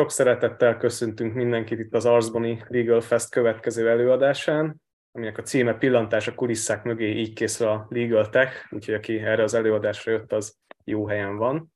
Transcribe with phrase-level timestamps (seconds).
[0.00, 4.80] Sok szeretettel köszöntünk mindenkit itt az Arsboni Legal Fest következő előadásán,
[5.12, 9.42] aminek a címe Pillantás a kulisszák mögé, így készül a Legal Tech, úgyhogy aki erre
[9.42, 11.72] az előadásra jött, az jó helyen van.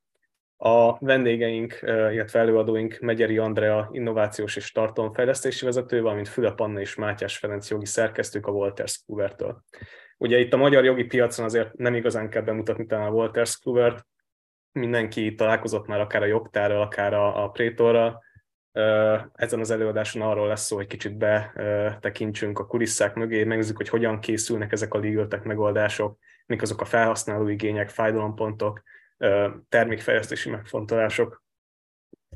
[0.57, 7.37] A vendégeink, illetve előadóink Megyeri Andrea, innovációs és tartalomfejlesztési vezető, valamint Fülep Anna és Mátyás
[7.37, 9.63] Ferenc jogi szerkesztők a Walters Kluwer-től.
[10.17, 14.05] Ugye itt a magyar jogi piacon azért nem igazán kell bemutatni talán a Walters Kluwer-t,
[14.75, 18.23] mindenki találkozott már akár a jogtárral, akár a, a prétorral.
[19.33, 24.19] Ezen az előadáson arról lesz szó, hogy kicsit betekintsünk a kulisszák mögé, megnézzük, hogy hogyan
[24.19, 28.81] készülnek ezek a legal megoldások, mik azok a felhasználó igények, fájdalompontok,
[29.69, 31.43] termékfejlesztési megfontolások,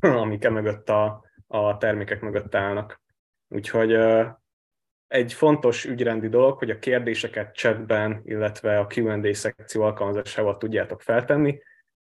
[0.00, 3.02] amik e mögött a, a termékek mögött állnak.
[3.48, 3.98] Úgyhogy
[5.06, 11.58] egy fontos ügyrendi dolog, hogy a kérdéseket chatben, illetve a Q&A szekció alkalmazásával tudjátok feltenni.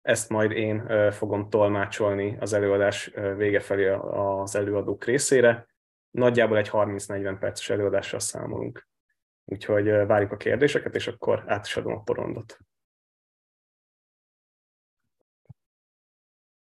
[0.09, 5.67] Ezt majd én fogom tolmácsolni az előadás vége felé az előadók részére.
[6.11, 8.87] Nagyjából egy 30-40 perces előadással számolunk.
[9.45, 12.57] Úgyhogy várjuk a kérdéseket, és akkor át is adom a porondot.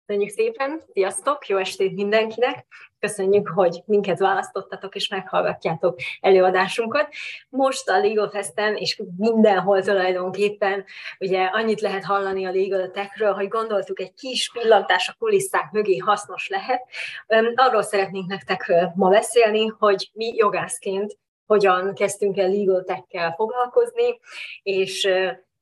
[0.07, 2.65] Köszönjük szépen, sziasztok, jó estét mindenkinek!
[2.99, 7.07] Köszönjük, hogy minket választottatok és meghallgatjátok előadásunkat.
[7.49, 10.85] Most a Legal Festen és mindenhol tulajdonképpen
[11.19, 15.97] ugye annyit lehet hallani a Legal Techről, hogy gondoltuk egy kis pillantás a kulisszák mögé
[15.97, 16.81] hasznos lehet.
[17.55, 24.19] Arról szeretnénk nektek ma beszélni, hogy mi jogászként hogyan kezdtünk el legal tech-kel foglalkozni,
[24.63, 25.09] és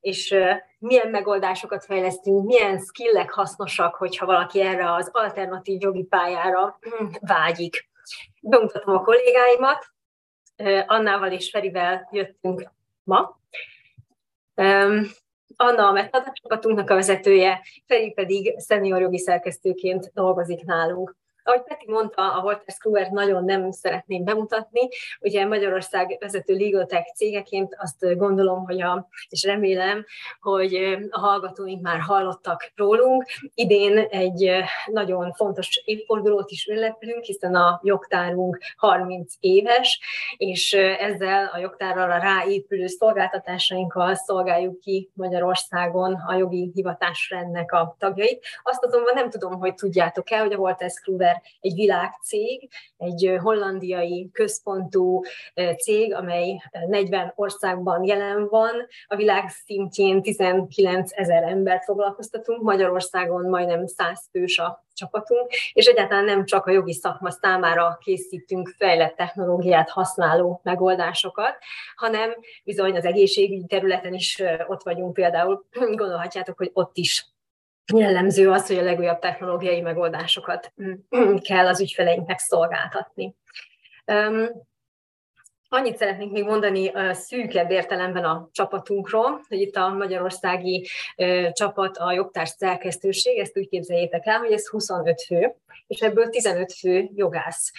[0.04, 0.34] és
[0.78, 6.78] milyen megoldásokat fejlesztünk, milyen skillek hasznosak, hogyha valaki erre az alternatív jogi pályára
[7.20, 7.88] vágyik.
[8.40, 9.86] Bemutatom a kollégáimat,
[10.86, 12.70] Annával és Ferivel jöttünk
[13.02, 13.40] ma.
[15.56, 21.16] Anna a Metadata csapatunknak a vezetője, Feri pedig szenior jogi szerkesztőként dolgozik nálunk.
[21.46, 24.88] Ahogy Peti mondta, a Walter Kluwer nagyon nem szeretném bemutatni.
[25.20, 30.04] Ugye Magyarország vezető legal tech cégeként azt gondolom, hogy a, és remélem,
[30.40, 30.74] hogy
[31.10, 33.24] a hallgatóink már hallottak rólunk.
[33.54, 34.50] Idén egy
[34.86, 40.00] nagyon fontos évfordulót is ünneplünk, hiszen a jogtárunk 30 éves,
[40.36, 48.44] és ezzel a jogtárral ráépülő szolgáltatásainkkal szolgáljuk ki Magyarországon a jogi hivatásrendnek a tagjait.
[48.62, 54.30] Azt azonban nem tudom, hogy tudjátok-e, hogy a Walter Kluwer Software egy világcég, egy hollandiai
[54.32, 55.22] központú
[55.78, 58.86] cég, amely 40 országban jelen van.
[59.06, 66.24] A világ szintjén 19 ezer embert foglalkoztatunk, Magyarországon majdnem 100 fős a csapatunk, és egyáltalán
[66.24, 71.58] nem csak a jogi szakma számára készítünk fejlett technológiát használó megoldásokat,
[71.96, 72.34] hanem
[72.64, 75.64] bizony az egészségügyi területen is ott vagyunk például,
[75.96, 77.33] gondolhatjátok, hogy ott is
[77.92, 80.72] jellemző az, hogy a legújabb technológiai megoldásokat
[81.48, 83.34] kell az ügyfeleinknek szolgáltatni.
[85.68, 90.88] Annyit szeretnék még mondani szűkebb értelemben a csapatunkról, hogy itt a magyarországi
[91.52, 95.54] csapat a jogtárs szerkesztőség, ezt úgy képzeljétek el, hogy ez 25 fő,
[95.86, 97.72] és ebből 15 fő jogász.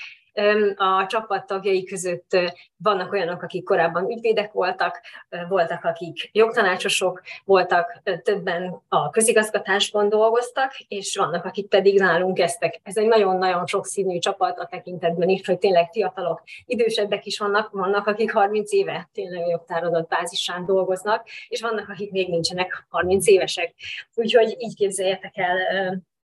[0.76, 2.38] A csapat tagjai között
[2.78, 5.02] vannak olyanok, akik korábban ügyvédek voltak,
[5.50, 12.80] voltak, akik jogtanácsosok, voltak többen a közigazgatásban dolgoztak, és vannak, akik pedig nálunk kezdtek.
[12.84, 18.08] Ez egy nagyon-nagyon sokszínű csapat a tekintetben is, hogy tényleg fiatalok, idősebbek is vannak, vannak,
[18.08, 23.74] akik 30 éve tényleg a jogtárodat bázisán dolgoznak, és vannak, akik még nincsenek 30 évesek.
[24.14, 25.58] Úgyhogy így képzeljetek el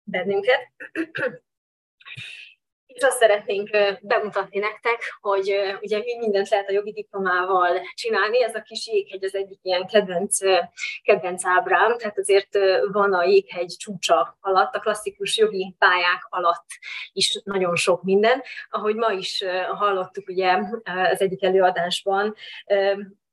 [0.02, 0.72] bennünket.
[2.92, 3.70] És azt szeretnénk
[4.00, 8.42] bemutatni nektek, hogy ugye mi mindent lehet a jogi diplomával csinálni.
[8.42, 10.38] Ez a kis jéghegy az egyik ilyen kedvenc,
[11.02, 12.58] kedvenc ábrám, tehát azért
[12.92, 16.66] van a jéghegy csúcsa alatt, a klasszikus jogi pályák alatt
[17.12, 18.42] is nagyon sok minden.
[18.70, 20.58] Ahogy ma is hallottuk ugye
[21.10, 22.34] az egyik előadásban,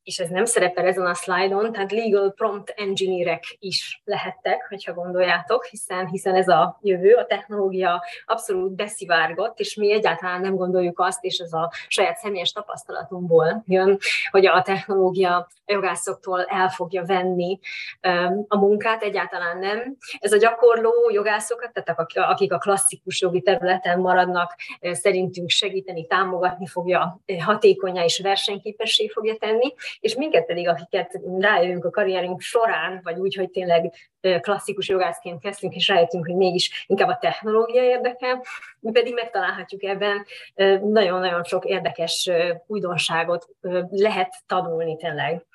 [0.08, 5.66] és ez nem szerepel ezen a szlájdon, tehát legal prompt engineerek is lehettek, hogyha gondoljátok,
[5.66, 11.24] hiszen, hiszen ez a jövő, a technológia abszolút beszivárgott, és mi egyáltalán nem gondoljuk azt,
[11.24, 13.98] és ez a saját személyes tapasztalatunkból jön,
[14.32, 17.60] hogy a technológia jogászoktól el fogja venni
[18.48, 19.98] a munkát, egyáltalán nem.
[20.20, 27.20] Ez a gyakorló jogászokat, tehát akik a klasszikus jogi területen maradnak, szerintünk segíteni, támogatni fogja,
[27.40, 33.36] hatékonyá és versenyképessé fogja tenni, és minket pedig, akiket rájövünk a karrierünk során, vagy úgy,
[33.36, 33.94] hogy tényleg
[34.42, 38.44] klasszikus jogászként kezdtünk, és rájöttünk, hogy mégis inkább a technológia érdekel,
[38.80, 40.26] mi pedig megtalálhatjuk ebben
[40.82, 42.32] nagyon-nagyon sok érdekes
[42.68, 43.48] újdonságot
[43.90, 45.46] lehet tanulni tényleg.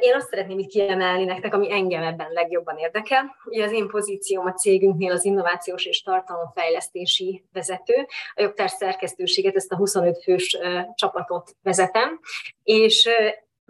[0.00, 3.36] Én azt szeretném itt kiemelni nektek, ami engem ebben legjobban érdekel.
[3.44, 8.06] Ugye az én pozícióm a cégünknél az innovációs és tartalomfejlesztési vezető.
[8.34, 10.58] A jogtárs szerkesztőséget, ezt a 25 fős
[10.94, 12.20] csapatot vezetem,
[12.62, 13.08] és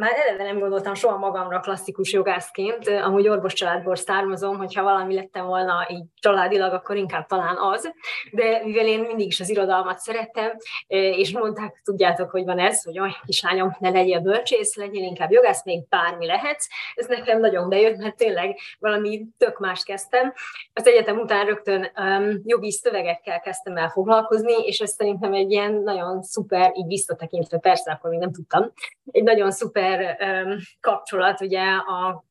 [0.03, 5.47] már eleve nem gondoltam soha magamra klasszikus jogászként, amúgy orvos családból származom, hogyha valami lettem
[5.47, 7.93] volna így családilag, akkor inkább talán az,
[8.33, 10.57] de mivel én mindig is az irodalmat szerettem,
[10.87, 15.65] és mondták, tudjátok, hogy van ez, hogy olyan kislányom, ne legyél bölcsész, legyél inkább jogász,
[15.65, 20.33] még bármi lehetsz, ez nekem nagyon bejött, mert tényleg valami tök más kezdtem.
[20.73, 25.73] Az egyetem után rögtön um, jogi szövegekkel kezdtem el foglalkozni, és ez szerintem egy ilyen
[25.73, 28.73] nagyon szuper, így visszatekintve, persze akkor még nem tudtam,
[29.11, 32.25] egy nagyon szuper szuper kapcsolat ugye a,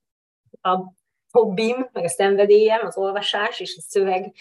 [0.62, 0.94] a
[1.31, 4.34] hobbim, meg a szenvedélyem, az olvasás és a szöveg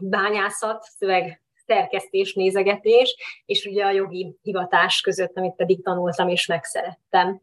[0.00, 3.16] bányászat, szöveg szerkesztés, nézegetés,
[3.46, 7.40] és ugye a jogi hivatás között, amit pedig tanultam és megszerettem.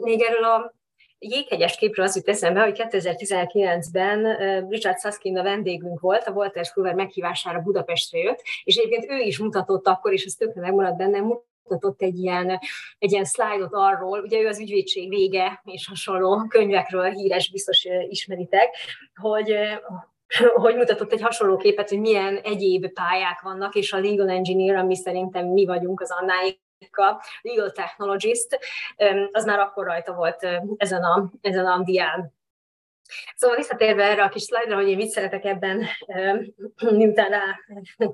[0.00, 0.74] Még erről a
[1.18, 4.36] jéghegyes képről az jut eszembe, hogy 2019-ben
[4.68, 9.38] Richard Susskind a vendégünk volt, a Walter Scoover meghívására Budapestre jött, és egyébként ő is
[9.38, 11.24] mutatott akkor, és ez tökre megmaradt bennem,
[11.62, 12.58] mutatott egy ilyen,
[12.98, 18.76] egy ilyen szlájdot arról, ugye ő az ügyvédség vége és hasonló könyvekről híres, biztos ismeritek,
[19.20, 19.54] hogy
[20.54, 24.96] hogy mutatott egy hasonló képet, hogy milyen egyéb pályák vannak, és a legal engineer, ami
[24.96, 26.60] szerintem mi vagyunk az annáik,
[26.90, 28.58] a legal technologist,
[29.30, 30.46] az már akkor rajta volt
[30.76, 32.38] ezen a, ezen a dián.
[33.36, 35.86] Szóval visszatérve erre a kis szlájdra, hogy én mit szeretek ebben,
[36.90, 37.42] miután rá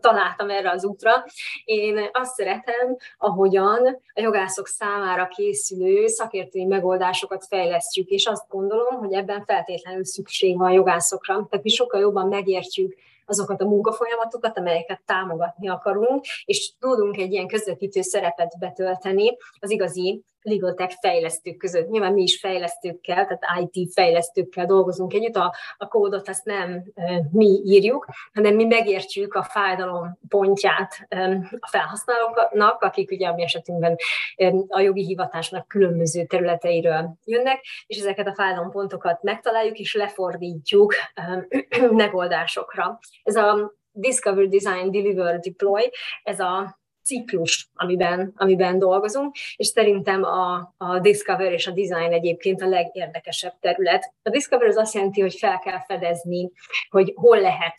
[0.00, 1.24] találtam erre az útra,
[1.64, 9.12] én azt szeretem, ahogyan a jogászok számára készülő szakértői megoldásokat fejlesztjük, és azt gondolom, hogy
[9.12, 11.34] ebben feltétlenül szükség van jogászokra.
[11.34, 12.94] Tehát mi sokkal jobban megértjük
[13.26, 20.24] azokat a munkafolyamatokat, amelyeket támogatni akarunk, és tudunk egy ilyen közvetítő szerepet betölteni az igazi
[20.46, 21.88] legal tech fejlesztők között.
[21.88, 26.84] Nyilván mi is fejlesztőkkel, tehát IT fejlesztőkkel dolgozunk együtt, a, a kódot azt nem
[27.32, 31.06] mi írjuk, hanem mi megértjük a fájdalom pontját
[31.58, 33.96] a felhasználóknak, akik ugye a mi esetünkben
[34.68, 40.94] a jogi hivatásnak különböző területeiről jönnek, és ezeket a fájdalompontokat megtaláljuk és lefordítjuk
[41.90, 42.98] megoldásokra.
[43.22, 45.90] Ez a Discover, Design, Deliver, Deploy,
[46.22, 52.62] ez a ciklus, amiben, amiben dolgozunk, és szerintem a, a Discover és a Design egyébként
[52.62, 54.14] a legérdekesebb terület.
[54.22, 56.50] A Discover az azt jelenti, hogy fel kell fedezni,
[56.88, 57.76] hogy hol lehet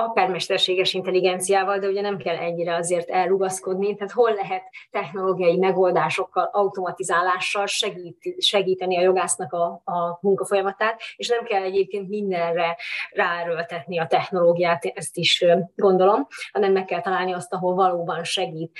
[0.00, 6.48] akár mesterséges intelligenciával, de ugye nem kell ennyire azért elrugaszkodni, tehát hol lehet technológiai megoldásokkal,
[6.52, 12.76] automatizálással segít, segíteni a jogásznak a, a munkafolyamatát, és nem kell egyébként mindenre
[13.10, 15.44] ráerőltetni a technológiát, ezt is
[15.76, 18.78] gondolom, hanem meg kell találni azt, ahol valóban segít.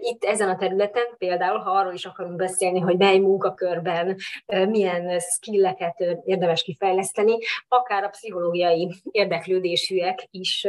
[0.00, 4.16] Itt ezen a területen például, ha arról is akarunk beszélni, hogy mely munkakörben
[4.46, 10.68] milyen skilleket érdemes kifejleszteni, akár a pszichológiai érdeklődésűek is is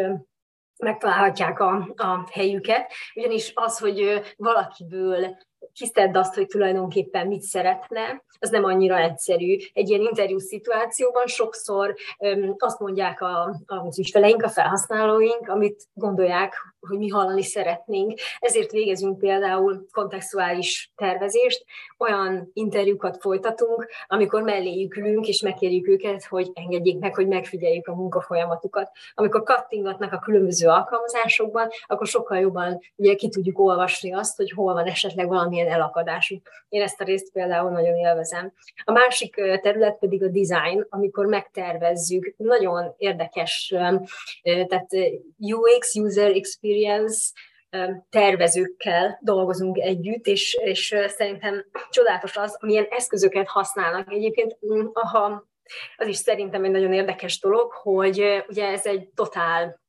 [0.77, 5.37] megtalálhatják a, a helyüket, ugyanis az, hogy valakiből
[5.73, 9.57] kiszedd azt, hogy tulajdonképpen mit szeretne, az nem annyira egyszerű.
[9.73, 11.95] Egy ilyen interjú szituációban sokszor
[12.57, 16.53] azt mondják a, az ügyfeleink, a felhasználóink, amit gondolják,
[16.87, 18.19] hogy mi hallani szeretnénk.
[18.39, 21.65] Ezért végezünk például kontextuális tervezést,
[21.97, 27.95] olyan interjúkat folytatunk, amikor melléjük ülünk, és megkérjük őket, hogy engedjék meg, hogy megfigyeljük a
[27.95, 28.91] munkafolyamatukat.
[29.13, 34.73] Amikor kattingatnak a különböző alkalmazásokban, akkor sokkal jobban ugye, ki tudjuk olvasni azt, hogy hol
[34.73, 36.49] van esetleg valamilyen elakadásuk.
[36.69, 38.53] Én ezt a részt például nagyon élvezem.
[38.83, 42.33] A másik terület pedig a design, amikor megtervezzük.
[42.37, 43.73] Nagyon érdekes,
[44.43, 44.87] tehát
[45.37, 47.31] UX, User Experience,
[48.09, 54.11] tervezőkkel dolgozunk együtt, és, és szerintem csodálatos az, milyen eszközöket használnak.
[54.11, 54.57] Egyébként,
[54.93, 55.43] ha
[55.97, 59.83] az is szerintem egy nagyon érdekes dolog, hogy ugye ez egy totál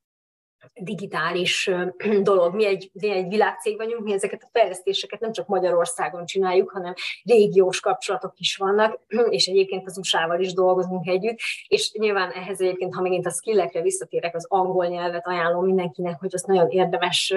[0.74, 1.70] digitális
[2.22, 2.54] dolog.
[2.54, 6.94] Mi egy, mi egy világcég vagyunk, mi ezeket a fejlesztéseket nem csak Magyarországon csináljuk, hanem
[7.24, 12.94] régiós kapcsolatok is vannak, és egyébként az USA-val is dolgozunk együtt, és nyilván ehhez egyébként,
[12.94, 17.34] ha megint a skillekre visszatérek, az angol nyelvet ajánlom mindenkinek, hogy azt nagyon érdemes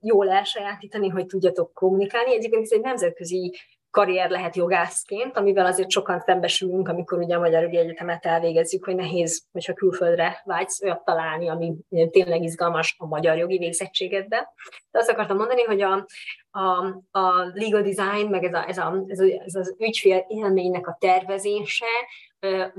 [0.00, 2.34] jól elsajátítani, hogy tudjatok kommunikálni.
[2.34, 3.54] Egyébként ez egy nemzetközi
[3.92, 8.94] karrier lehet jogászként, amivel azért sokan szembesülünk, amikor ugye a Magyar Ügyi Egyetemet elvégezzük, hogy
[8.94, 11.74] nehéz, hogyha külföldre vágysz olyat találni, ami
[12.10, 14.52] tényleg izgalmas a magyar jogi végzettségedbe.
[14.90, 16.06] De azt akartam mondani, hogy a,
[16.50, 16.60] a,
[17.10, 20.96] a legal design, meg ez, a, ez, a, ez, a, ez az ügyfél élménynek a
[21.00, 21.86] tervezése,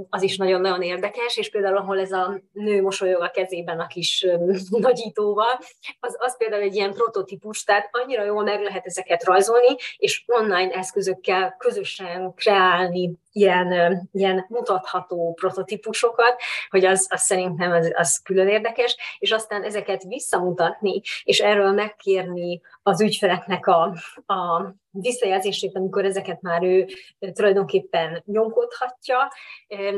[0.10, 4.25] az is nagyon-nagyon érdekes, és például ahol ez a nő mosolyog a kezében a kis
[4.70, 5.60] nagyítóval,
[6.00, 10.72] az, az például egy ilyen prototípus, tehát annyira jól meg lehet ezeket rajzolni, és online
[10.72, 18.98] eszközökkel közösen kreálni ilyen, ilyen mutatható prototípusokat, hogy az, az szerintem az, az külön érdekes,
[19.20, 23.82] és aztán ezeket visszamutatni, és erről megkérni az ügyfeleknek a,
[24.25, 26.88] a visszajelzését, amikor ezeket már ő
[27.34, 29.32] tulajdonképpen nyomkodhatja,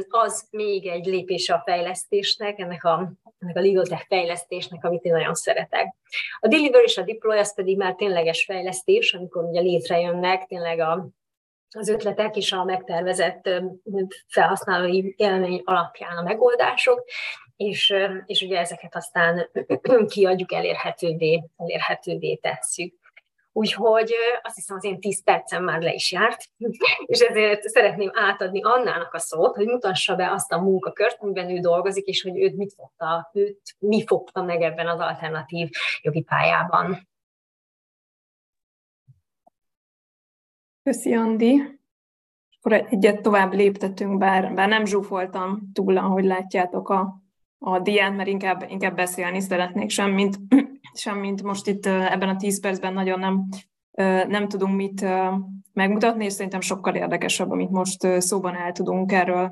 [0.10, 5.12] az még egy lépése a fejlesztésnek, ennek a, ennek a legal tech fejlesztésnek, amit én
[5.12, 5.96] nagyon szeretek.
[6.40, 11.08] A deliver és a deploy az pedig már tényleges fejlesztés, amikor ugye létrejönnek tényleg a,
[11.76, 13.50] az ötletek és a megtervezett
[14.28, 17.04] felhasználói élmény alapján a megoldások,
[17.56, 17.94] és,
[18.26, 19.50] és ugye ezeket aztán
[20.14, 22.94] kiadjuk, elérhetővé, elérhetővé tesszük.
[23.58, 26.44] Úgyhogy azt hiszem az én 10 percem már le is járt,
[27.06, 31.60] és ezért szeretném átadni Annának a szót, hogy mutassa be azt a munkakört, amiben ő
[31.60, 35.70] dolgozik, és hogy őt mit fogta, őt mi fogta meg ebben az alternatív
[36.02, 37.08] jogi pályában.
[40.86, 41.62] Köszi, Andi.
[42.60, 47.22] Akkor egyet tovább léptetünk, bár, bár nem zsúfoltam túl, ahogy látjátok a,
[47.60, 50.38] a diát, mert inkább, inkább beszélni szeretnék, semmint,
[50.94, 53.48] semmint most itt ebben a tíz percben nagyon nem,
[54.28, 55.06] nem tudunk mit
[55.74, 59.52] megmutatni, és szerintem sokkal érdekesebb, amit most szóban el tudunk erről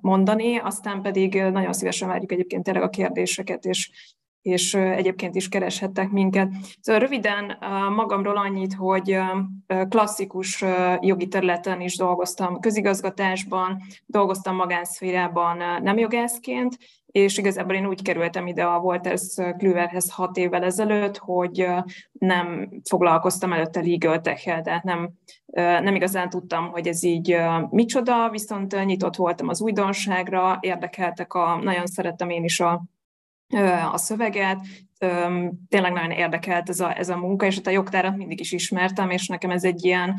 [0.00, 3.90] mondani, aztán pedig nagyon szívesen várjuk egyébként tényleg a kérdéseket, és
[4.44, 6.52] és egyébként is kereshettek minket.
[6.80, 7.56] Szóval röviden
[7.94, 9.18] magamról annyit, hogy
[9.88, 10.64] klasszikus
[11.00, 18.64] jogi területen is dolgoztam közigazgatásban, dolgoztam magánszférában nem jogászként, és igazából én úgy kerültem ide
[18.64, 21.66] a Walters Kluwerhez hat évvel ezelőtt, hogy
[22.12, 25.10] nem foglalkoztam előtte legal tehát nem,
[25.56, 27.36] nem igazán tudtam, hogy ez így
[27.70, 32.84] micsoda, viszont nyitott voltam az újdonságra, érdekeltek a, nagyon szerettem én is a
[33.92, 34.60] a szöveget,
[35.68, 39.26] tényleg nagyon érdekelt ez a, ez a munka, és a jogtárat mindig is ismertem, és
[39.26, 40.14] nekem ez egy ilyen,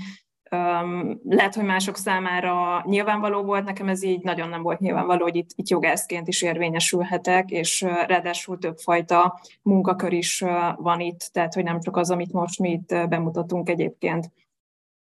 [1.24, 5.50] lehet, hogy mások számára nyilvánvaló volt, nekem ez így nagyon nem volt nyilvánvaló, hogy itt,
[5.56, 10.44] itt jogászként is érvényesülhetek, és ráadásul többfajta munkakör is
[10.76, 14.32] van itt, tehát hogy nem csak az, amit most mi itt bemutatunk egyébként.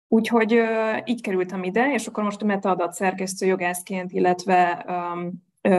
[0.08, 0.60] Úgyhogy
[1.06, 4.86] így kerültem ide, és akkor most a metaadat szerkesztő jogászként, illetve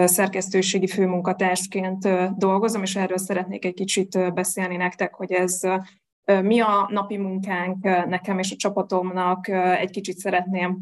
[0.04, 5.60] szerkesztőségi főmunkatársként dolgozom, és erről szeretnék egy kicsit beszélni nektek, hogy ez
[6.24, 9.48] mi a napi munkánk nekem és a csapatomnak.
[9.48, 10.80] Egy kicsit szeretném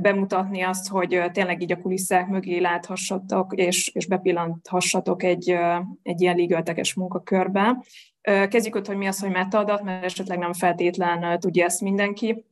[0.00, 5.56] bemutatni azt, hogy tényleg így a kulisszák mögé láthassatok, és, és bepillanthassatok egy,
[6.02, 7.84] egy ilyen ligöltekes munkakörbe.
[8.22, 12.44] Kezdjük ott, hogy mi az, hogy metaadat, mert esetleg nem feltétlen tudja ezt mindenki.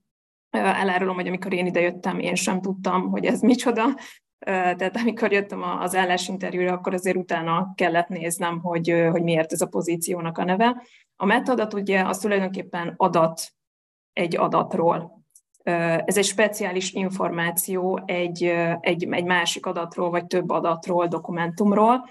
[0.51, 3.85] Elárulom, hogy amikor én idejöttem, én sem tudtam, hogy ez micsoda,
[4.39, 9.67] tehát amikor jöttem az állásinterjúra, akkor azért utána kellett néznem, hogy, hogy miért ez a
[9.67, 10.83] pozíciónak a neve.
[11.17, 13.53] A metadat ugye az tulajdonképpen adat
[14.13, 15.23] egy adatról.
[16.05, 18.43] Ez egy speciális információ egy,
[18.81, 22.09] egy, egy másik adatról, vagy több adatról, dokumentumról.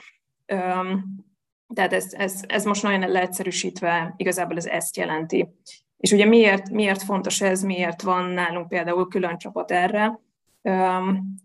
[1.74, 5.50] Tehát ez, ez, ez most nagyon leegyszerűsítve igazából ez ezt jelenti.
[5.98, 10.20] És ugye miért, miért fontos ez, miért van nálunk például külön csapat erre?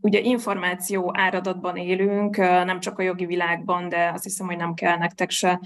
[0.01, 4.97] Ugye információ áradatban élünk, nem csak a jogi világban, de azt hiszem, hogy nem kell
[4.97, 5.61] nektek se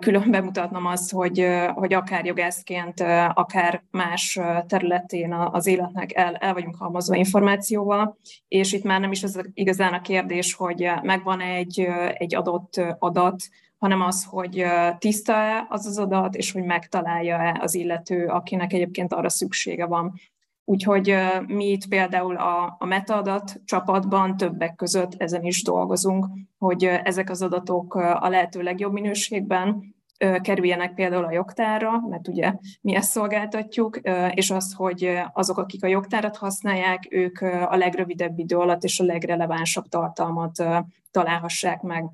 [0.00, 3.00] külön bemutatnom azt, hogy, hogy akár jogászként,
[3.34, 8.16] akár más területén az életnek el, el vagyunk halmozva információval,
[8.48, 13.42] és itt már nem is az igazán a kérdés, hogy megvan egy, egy adott adat,
[13.78, 14.64] hanem az, hogy
[14.98, 20.20] tiszta-e az az adat, és hogy megtalálja-e az illető, akinek egyébként arra szüksége van.
[20.70, 21.14] Úgyhogy
[21.46, 26.26] mi itt például a, a metaadat csapatban többek között ezen is dolgozunk,
[26.58, 29.94] hogy ezek az adatok a lehető legjobb minőségben
[30.40, 34.00] kerüljenek például a jogtárra, mert ugye mi ezt szolgáltatjuk,
[34.34, 39.04] és az, hogy azok, akik a jogtárat használják, ők a legrövidebb idő alatt és a
[39.04, 40.64] legrelevánsabb tartalmat
[41.10, 42.04] találhassák meg.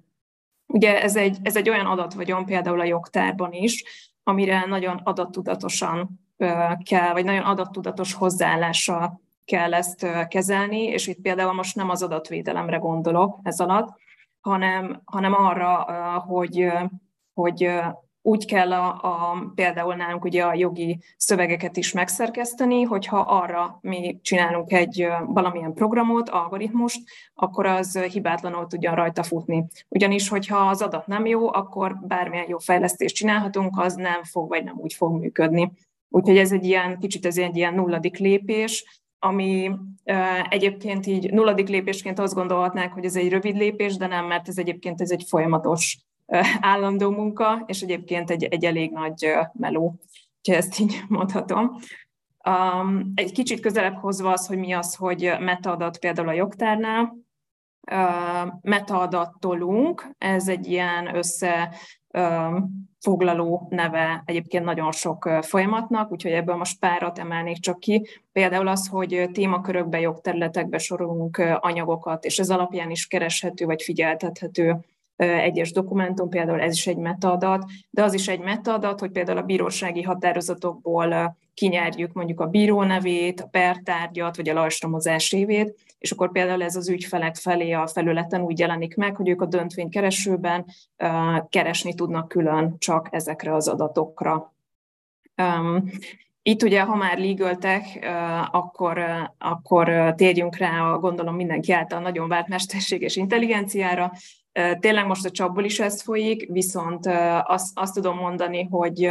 [0.66, 3.84] Ugye ez egy, ez egy olyan adatvagyon például a jogtárban is,
[4.22, 6.25] amire nagyon adattudatosan
[6.84, 12.76] kell, vagy nagyon adattudatos hozzáállással kell ezt kezelni, és itt például most nem az adatvédelemre
[12.76, 13.88] gondolok ez alatt,
[14.40, 15.74] hanem, hanem arra,
[16.26, 16.72] hogy,
[17.34, 17.70] hogy
[18.26, 24.18] úgy kell a, a, például nálunk ugye a jogi szövegeket is megszerkeszteni, hogyha arra mi
[24.22, 27.00] csinálunk egy valamilyen programot, algoritmust,
[27.34, 29.66] akkor az hibátlanul tudjon rajta futni.
[29.88, 34.64] Ugyanis, hogyha az adat nem jó, akkor bármilyen jó fejlesztést csinálhatunk, az nem fog vagy
[34.64, 35.72] nem úgy fog működni.
[36.08, 39.70] Úgyhogy ez egy ilyen, kicsit ez egy ilyen nulladik lépés, ami
[40.48, 44.58] egyébként így nulladik lépésként azt gondolhatnánk, hogy ez egy rövid lépés, de nem, mert ez
[44.58, 45.98] egyébként ez egy folyamatos
[46.60, 50.00] állandó munka, és egyébként egy, egy elég nagy meló,
[50.48, 51.76] ha ezt így mondhatom.
[52.48, 57.16] Um, egy kicsit közelebb hozva az, hogy mi az, hogy metaadat például a jogtárnál,
[57.90, 61.74] uh, metaadat tolunk, ez egy ilyen össze
[63.00, 68.06] foglaló neve egyébként nagyon sok folyamatnak, úgyhogy ebből most párat emelnék csak ki.
[68.32, 74.76] Például az, hogy témakörökbe, jogterületekbe sorolunk anyagokat, és ez alapján is kereshető vagy figyeltethető
[75.16, 79.42] egyes dokumentum, például ez is egy metaadat, de az is egy metaadat, hogy például a
[79.42, 86.32] bírósági határozatokból kinyerjük mondjuk a bíró nevét, a pertárgyat, vagy a lajstromozás évét, és akkor
[86.32, 90.64] például ez az ügyfelek felé a felületen úgy jelenik meg, hogy ők a döntvénykeresőben
[91.48, 94.54] keresni tudnak külön csak ezekre az adatokra.
[96.42, 97.98] Itt ugye, ha már legal tech,
[98.50, 99.04] akkor,
[99.38, 104.12] akkor térjünk rá, a, gondolom mindenki által nagyon várt mesterséges intelligenciára.
[104.80, 107.06] Tényleg most a csapból is ez folyik, viszont
[107.42, 109.10] azt, azt tudom mondani, hogy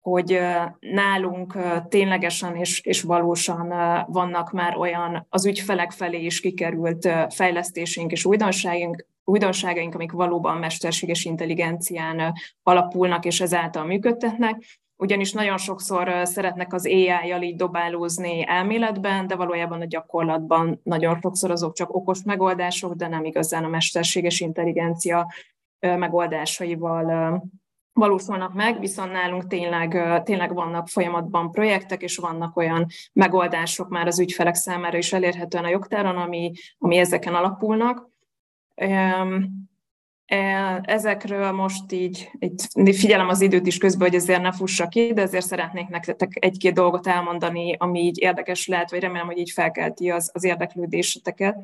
[0.00, 0.40] hogy
[0.80, 3.68] nálunk ténylegesen és, és valósan
[4.06, 11.24] vannak már olyan az ügyfelek felé is kikerült fejlesztésünk és újdonságunk, újdonságaink, amik valóban mesterséges
[11.24, 19.34] intelligencián alapulnak és ezáltal működtetnek, ugyanis nagyon sokszor szeretnek az AI-jal így dobálózni elméletben, de
[19.34, 25.32] valójában a gyakorlatban nagyon sokszor azok csak okos megoldások, de nem igazán a mesterséges intelligencia
[25.78, 27.42] megoldásaival
[27.92, 34.20] valósulnak meg, viszont nálunk tényleg, tényleg vannak folyamatban projektek, és vannak olyan megoldások már az
[34.20, 38.08] ügyfelek számára is elérhetően a jogtáron, ami, ami ezeken alapulnak.
[40.30, 45.12] E, ezekről most így, így figyelem az időt is közben, hogy ezért ne fussa ki,
[45.12, 49.50] de ezért szeretnék nektek egy-két dolgot elmondani, ami így érdekes lehet, vagy remélem, hogy így
[49.50, 51.56] felkelti az, az érdeklődéseteket.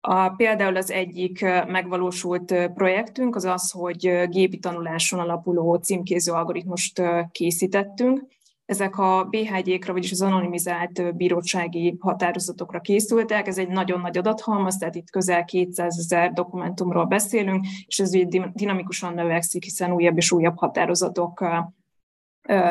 [0.00, 7.02] A, például az egyik megvalósult projektünk az az, hogy gépi tanuláson alapuló címkéző algoritmust
[7.32, 8.26] készítettünk.
[8.68, 13.46] Ezek a BHG-kra, vagyis az anonimizált bírósági határozatokra készültek.
[13.46, 18.40] Ez egy nagyon nagy adathalmaz, tehát itt közel 200 ezer dokumentumról beszélünk, és ez így
[18.52, 21.44] dinamikusan növekszik, hiszen újabb és újabb határozatok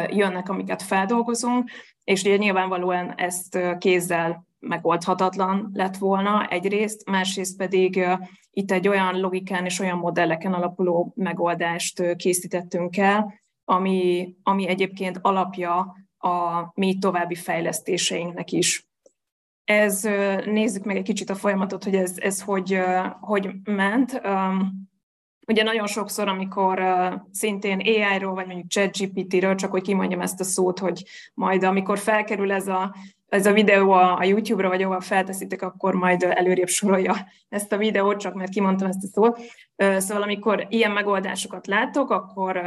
[0.08, 1.70] jönnek, amiket feldolgozunk,
[2.04, 8.06] és ugye nyilvánvalóan ezt kézzel megoldhatatlan lett volna egyrészt, másrészt pedig
[8.52, 15.96] itt egy olyan logikán és olyan modelleken alapuló megoldást készítettünk el, ami, ami egyébként alapja
[16.18, 18.88] a mi további fejlesztéseinknek is.
[19.64, 20.04] Ez,
[20.46, 22.80] nézzük meg egy kicsit a folyamatot, hogy ez, ez hogy,
[23.20, 24.22] hogy ment.
[25.48, 26.84] Ugye nagyon sokszor, amikor
[27.32, 32.52] szintén AI-ról, vagy mondjuk ChatGPT-ről, csak hogy kimondjam ezt a szót, hogy majd amikor felkerül
[32.52, 32.96] ez a
[33.30, 37.16] ez a videó a, a YouTube-ra, vagy ahol felteszitek, akkor majd előrébb sorolja
[37.50, 39.40] ezt a videót, csak mert kimondtam ezt a szót.
[40.02, 42.62] Szóval amikor ilyen megoldásokat látok, akkor,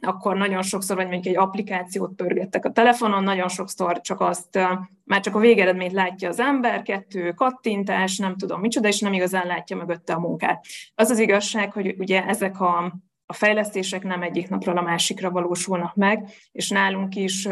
[0.00, 4.58] akkor nagyon sokszor, vagy mondjuk egy applikációt pörgettek a telefonon, nagyon sokszor csak azt,
[5.04, 9.46] már csak a végeredményt látja az ember, kettő kattintás, nem tudom micsoda, és nem igazán
[9.46, 10.64] látja mögötte a munkát.
[10.94, 12.94] Az az igazság, hogy ugye ezek a,
[13.26, 17.48] a fejlesztések nem egyik napról a másikra valósulnak meg, és nálunk is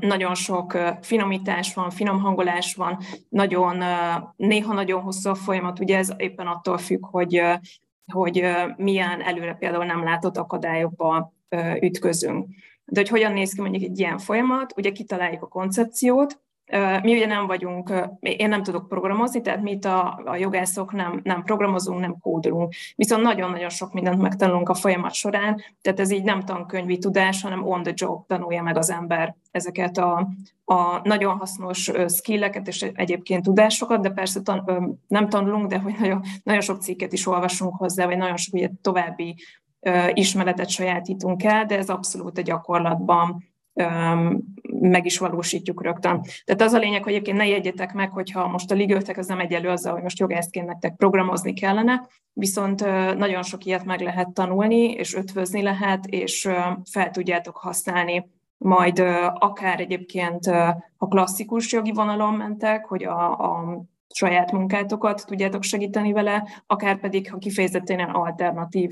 [0.00, 3.84] nagyon sok finomítás van, finom hangolás van, nagyon,
[4.36, 7.42] néha nagyon hosszú a folyamat, ugye ez éppen attól függ, hogy,
[8.12, 8.44] hogy
[8.76, 11.32] milyen előre például nem látott akadályokba
[11.80, 12.48] ütközünk.
[12.84, 16.40] De hogy hogyan néz ki mondjuk egy ilyen folyamat, ugye kitaláljuk a koncepciót,
[17.02, 21.20] mi ugye nem vagyunk, én nem tudok programozni, tehát mi itt a, a jogászok nem,
[21.24, 22.74] nem programozunk, nem kódolunk.
[22.96, 27.66] Viszont nagyon-nagyon sok mindent megtanulunk a folyamat során, tehát ez így nem tankönyvi tudás, hanem
[27.66, 30.28] on the job tanulja meg az ember ezeket a,
[30.64, 36.22] a nagyon hasznos skilleket és egyébként tudásokat, de persze tan, nem tanulunk, de hogy nagyon,
[36.42, 39.36] nagyon sok cikket is olvasunk hozzá, vagy nagyon sok ugye, további
[40.12, 43.44] ismeretet sajátítunk el, de ez abszolút a gyakorlatban
[44.80, 46.22] meg is valósítjuk rögtön.
[46.44, 49.40] Tehát az a lényeg, hogy egyébként ne jegyetek meg, hogyha most a ligöltek az nem
[49.40, 52.80] egyelő azzal, hogy most jogászként nektek programozni kellene, viszont
[53.16, 56.48] nagyon sok ilyet meg lehet tanulni, és ötvözni lehet, és
[56.90, 58.98] fel tudjátok használni majd
[59.38, 60.46] akár egyébként,
[60.96, 63.82] ha klasszikus jogi vonalon mentek, hogy a, a
[64.14, 68.90] saját munkátokat tudjátok segíteni vele, akár pedig, ha kifejezetten alternatív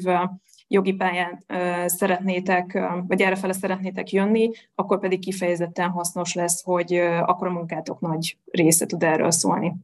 [0.69, 1.45] jogi pályán
[1.87, 8.39] szeretnétek, vagy errefele szeretnétek jönni, akkor pedig kifejezetten hasznos lesz, hogy akkor a munkátok nagy
[8.51, 9.75] része tud erről szólni.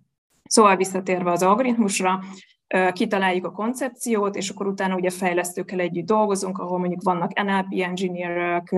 [0.45, 2.21] Szóval visszatérve az algoritmusra,
[2.93, 8.75] kitaláljuk a koncepciót, és akkor utána ugye fejlesztőkkel együtt dolgozunk, ahol mondjuk vannak NLP engineerek,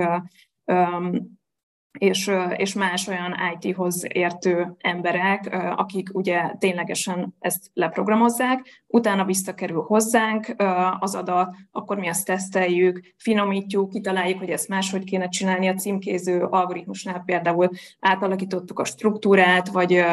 [1.99, 10.55] és, és más olyan IT-hoz értő emberek, akik ugye ténylegesen ezt leprogramozzák, utána visszakerül hozzánk
[10.99, 15.69] az adat, akkor mi azt teszteljük, finomítjuk, kitaláljuk, hogy ezt máshogy kéne csinálni.
[15.69, 20.05] A címkéző algoritmusnál, például átalakítottuk a struktúrát, vagy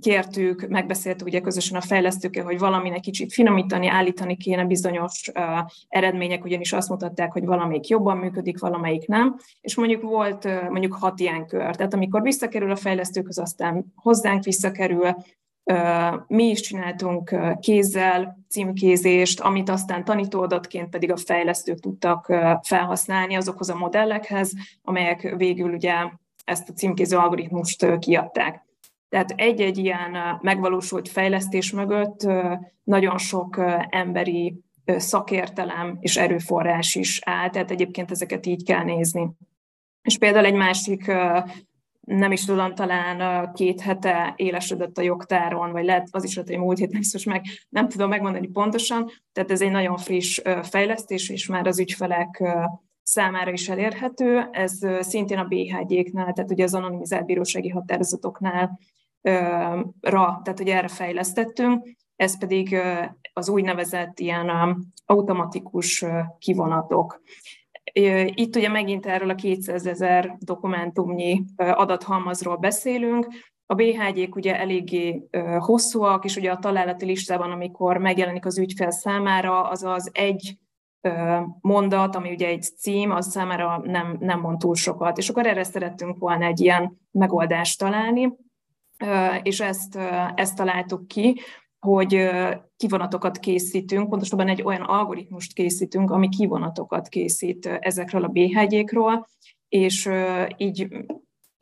[0.00, 5.30] kértük, megbeszéltük ugye közösen a fejlesztőkkel, hogy valaminek kicsit finomítani, állítani kéne bizonyos
[5.88, 11.20] eredmények, ugyanis azt mutatták, hogy valamelyik jobban működik, valamelyik nem, és mondjuk volt mondjuk hat
[11.20, 11.76] ilyen kör.
[11.76, 15.14] Tehát amikor visszakerül a fejlesztőkhöz, aztán hozzánk visszakerül,
[16.26, 22.32] mi is csináltunk kézzel címkézést, amit aztán tanítóadatként pedig a fejlesztők tudtak
[22.62, 25.94] felhasználni azokhoz a modellekhez, amelyek végül ugye
[26.44, 28.63] ezt a címkéző algoritmust kiadták.
[29.14, 32.26] Tehát egy-egy ilyen megvalósult fejlesztés mögött
[32.84, 39.30] nagyon sok emberi szakértelem és erőforrás is áll, tehát egyébként ezeket így kell nézni.
[40.02, 41.06] És például egy másik,
[42.00, 46.78] nem is tudom, talán két hete élesedett a jogtáron, vagy lehet az is hogy múlt
[46.78, 51.66] héten biztos meg, nem tudom megmondani pontosan, tehát ez egy nagyon friss fejlesztés, és már
[51.66, 52.42] az ügyfelek
[53.02, 54.48] számára is elérhető.
[54.52, 58.78] Ez szintén a BHG-knál, tehát ugye az anonimizált bírósági határozatoknál
[60.00, 62.76] ra, tehát hogy erre fejlesztettünk, ez pedig
[63.32, 64.50] az úgynevezett ilyen
[65.06, 66.04] automatikus
[66.38, 67.22] kivonatok.
[68.26, 73.26] Itt ugye megint erről a 200 ezer dokumentumnyi adathalmazról beszélünk,
[73.66, 79.68] a BHG-k ugye eléggé hosszúak, és ugye a találati listában, amikor megjelenik az ügyfél számára,
[79.68, 80.58] az az egy
[81.60, 85.18] mondat, ami ugye egy cím, az számára nem, nem mond túl sokat.
[85.18, 88.32] És akkor erre szerettünk volna egy ilyen megoldást találni
[89.42, 89.98] és ezt,
[90.34, 91.40] ezt találtuk ki,
[91.78, 92.30] hogy
[92.76, 99.28] kivonatokat készítünk, pontosabban egy olyan algoritmust készítünk, ami kivonatokat készít ezekről a BHG-król,
[99.68, 100.08] és
[100.56, 100.88] így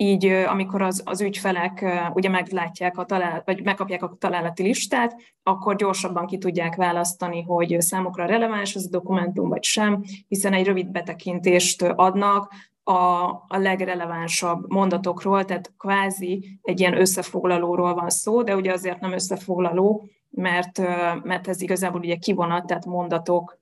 [0.03, 5.77] így amikor az, az ügyfelek ugye meglátják a talál, vagy megkapják a találati listát, akkor
[5.77, 10.91] gyorsabban ki tudják választani, hogy számukra releváns az a dokumentum, vagy sem, hiszen egy rövid
[10.91, 12.53] betekintést adnak
[12.85, 19.13] a, a legrelevánsabb mondatokról, tehát kvázi egy ilyen összefoglalóról van szó, de ugye azért nem
[19.13, 20.79] összefoglaló, mert,
[21.23, 23.61] mert ez igazából ugye kivonat, tehát mondatok,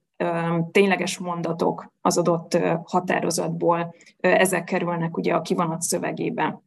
[0.71, 6.63] tényleges mondatok az adott határozatból, ezek kerülnek ugye a kivonat szövegébe.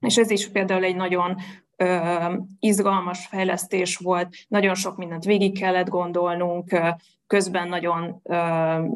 [0.00, 1.36] És ez is például egy nagyon
[2.58, 6.80] izgalmas fejlesztés volt, nagyon sok mindent végig kellett gondolnunk,
[7.26, 8.22] közben nagyon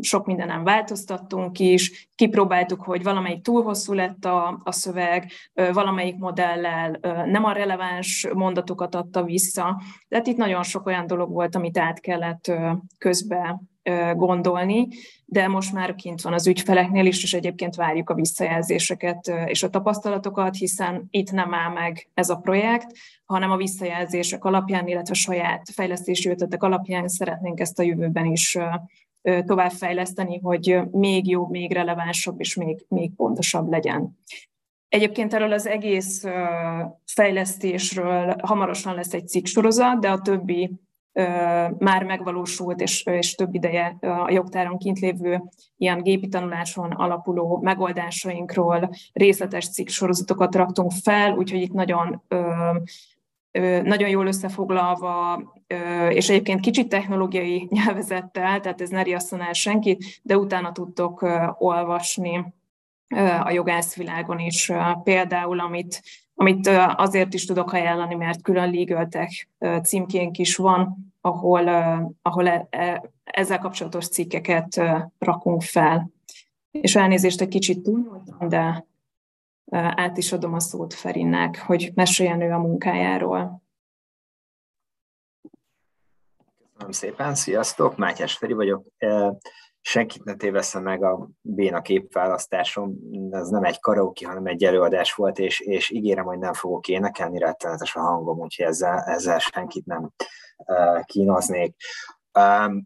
[0.01, 5.31] sok mindenen változtattunk is, kipróbáltuk, hogy valamelyik túl hosszú lett a, a szöveg,
[5.73, 9.83] valamelyik modellel nem a releváns mondatokat adta vissza.
[10.09, 12.53] Tehát itt nagyon sok olyan dolog volt, amit át kellett
[12.99, 13.73] közben
[14.17, 14.89] gondolni,
[15.25, 19.71] de most már kint van az ügyfeleknél is, és egyébként várjuk a visszajelzéseket és a
[19.71, 22.87] tapasztalatokat, hiszen itt nem áll meg ez a projekt,
[23.25, 28.59] hanem a visszajelzések alapján, illetve saját fejlesztési ötletek alapján szeretnénk ezt a jövőben is
[29.23, 34.19] továbbfejleszteni, hogy még jobb, még relevánsabb és még, még pontosabb legyen.
[34.89, 36.25] Egyébként erről az egész
[37.05, 40.71] fejlesztésről hamarosan lesz egy cikksorozat, de a többi
[41.79, 45.43] már megvalósult és, és több ideje a jogtáron kint lévő
[45.77, 52.23] ilyen gépi tanuláson alapuló megoldásainkról részletes cikk sorozatokat raktunk fel, úgyhogy itt nagyon
[53.83, 55.43] nagyon jól összefoglalva,
[56.09, 62.55] és egyébként kicsit technológiai nyelvezettel, tehát ez ne riasszon el senkit, de utána tudtok olvasni
[63.45, 64.73] a jogászvilágon is
[65.03, 66.03] például, amit,
[66.35, 69.47] amit azért is tudok ajánlani, mert külön legal tech
[69.83, 71.69] címkénk is van, ahol,
[72.23, 74.81] ahol e, e, ezzel kapcsolatos cikkeket
[75.19, 76.11] rakunk fel.
[76.71, 78.87] És elnézést egy kicsit túlmúltam, de
[79.71, 83.63] át is adom a szót Ferinnek, hogy meséljen ő a munkájáról.
[86.73, 88.87] Köszönöm szépen, sziasztok, Mátyás Feri vagyok.
[89.87, 92.95] Senkit ne téveszem meg a béna képválasztásom,
[93.31, 97.39] ez nem egy karaoke, hanem egy előadás volt, és, és ígérem, hogy nem fogok énekelni,
[97.39, 100.11] rettenetes a hangom, úgyhogy ezzel, ezzel senkit nem
[101.05, 101.77] kínoznék.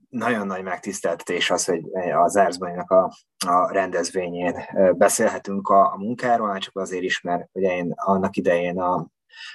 [0.09, 1.83] Nagyon nagy megtiszteltetés az, hogy
[2.15, 3.13] az Erzbanynak a,
[3.47, 4.55] a rendezvényén
[4.97, 9.07] beszélhetünk a, a munkáról, csak azért is, mert ugye én annak idején a,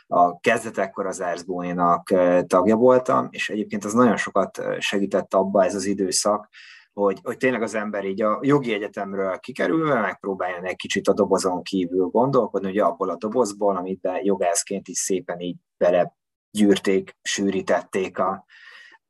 [0.08, 2.14] a kezdetekkor az Erzbóinak
[2.48, 6.50] tagja voltam, és egyébként az nagyon sokat segített abba ez az időszak,
[6.94, 11.64] hogy, hogy tényleg az ember így a jogi egyetemről kikerülve megpróbáljon egy kicsit a dobozon
[11.64, 16.16] kívül gondolkodni, hogy abból a dobozból, amit jogászként is szépen így bele
[16.52, 18.46] gyűrték, sűrítették a,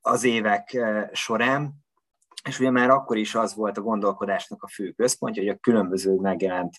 [0.01, 0.77] az évek
[1.11, 1.83] során,
[2.49, 6.15] és ugye már akkor is az volt a gondolkodásnak a fő központja, hogy a különböző
[6.15, 6.75] megjelent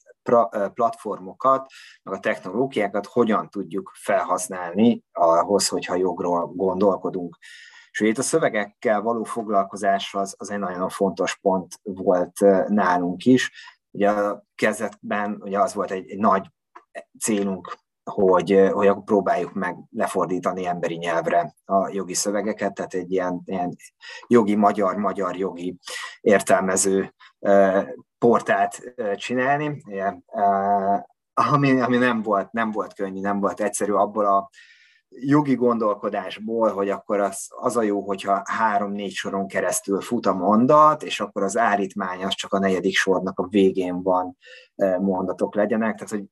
[0.74, 1.66] platformokat,
[2.02, 7.38] meg a technológiákat hogyan tudjuk felhasználni ahhoz, hogyha jogról gondolkodunk.
[7.94, 13.24] És ugye itt a szövegekkel való foglalkozás az, az egy nagyon fontos pont volt nálunk
[13.24, 13.52] is.
[13.90, 16.50] Ugye a kezdetben ugye az volt egy, egy nagy
[17.20, 17.76] célunk
[18.10, 23.76] hogy, hogy akkor próbáljuk meg lefordítani emberi nyelvre a jogi szövegeket, tehát egy ilyen, ilyen
[24.26, 25.78] jogi magyar-magyar jogi
[26.20, 27.14] értelmező
[28.18, 29.82] portát csinálni,
[31.32, 34.50] ami, ami nem, volt, nem volt könnyű, nem volt egyszerű abból a
[35.20, 41.02] jogi gondolkodásból, hogy akkor az, az a jó, hogyha három-négy soron keresztül fut a mondat,
[41.02, 44.36] és akkor az állítmány az csak a negyedik sornak a végén van
[45.00, 46.24] mondatok legyenek, tehát hogy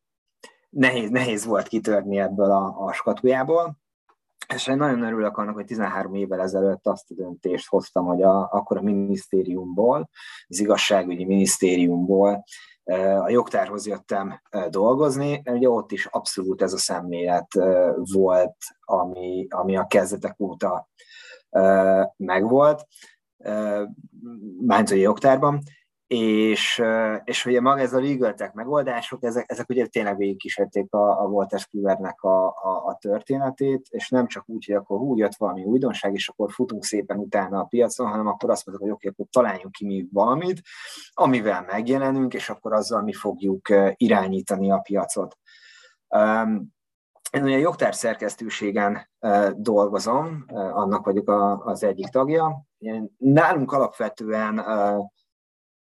[0.68, 3.80] nehéz, nehéz volt kitörni ebből a, a skatujából.
[4.54, 8.48] És én nagyon örülök annak, hogy 13 évvel ezelőtt azt a döntést hoztam, hogy a,
[8.50, 10.10] akkor a minisztériumból,
[10.48, 12.44] az igazságügyi minisztériumból
[13.22, 14.40] a jogtárhoz jöttem
[14.70, 17.46] dolgozni, ugye ott is abszolút ez a szemlélet
[18.12, 20.88] volt, ami, ami a kezdetek óta
[22.16, 22.86] megvolt,
[24.60, 25.62] Bánzai jogtárban,
[26.12, 26.82] és,
[27.24, 31.24] és ugye maga ez a legal tech megoldások, ezek, ezek ugye tényleg végigkísérték a, a
[31.24, 35.64] Walter Kluwernek a, a, a történetét, és nem csak úgy, hogy akkor hú, jött valami
[35.64, 39.26] újdonság, és akkor futunk szépen utána a piacon, hanem akkor azt mondjuk, hogy oké, akkor
[39.30, 40.60] találjunk ki mi valamit,
[41.12, 45.38] amivel megjelenünk, és akkor azzal mi fogjuk irányítani a piacot.
[47.30, 49.10] Én ugye a jogtár szerkesztőségen
[49.56, 51.30] dolgozom, annak vagyok
[51.64, 52.64] az egyik tagja.
[53.18, 54.58] Nálunk alapvetően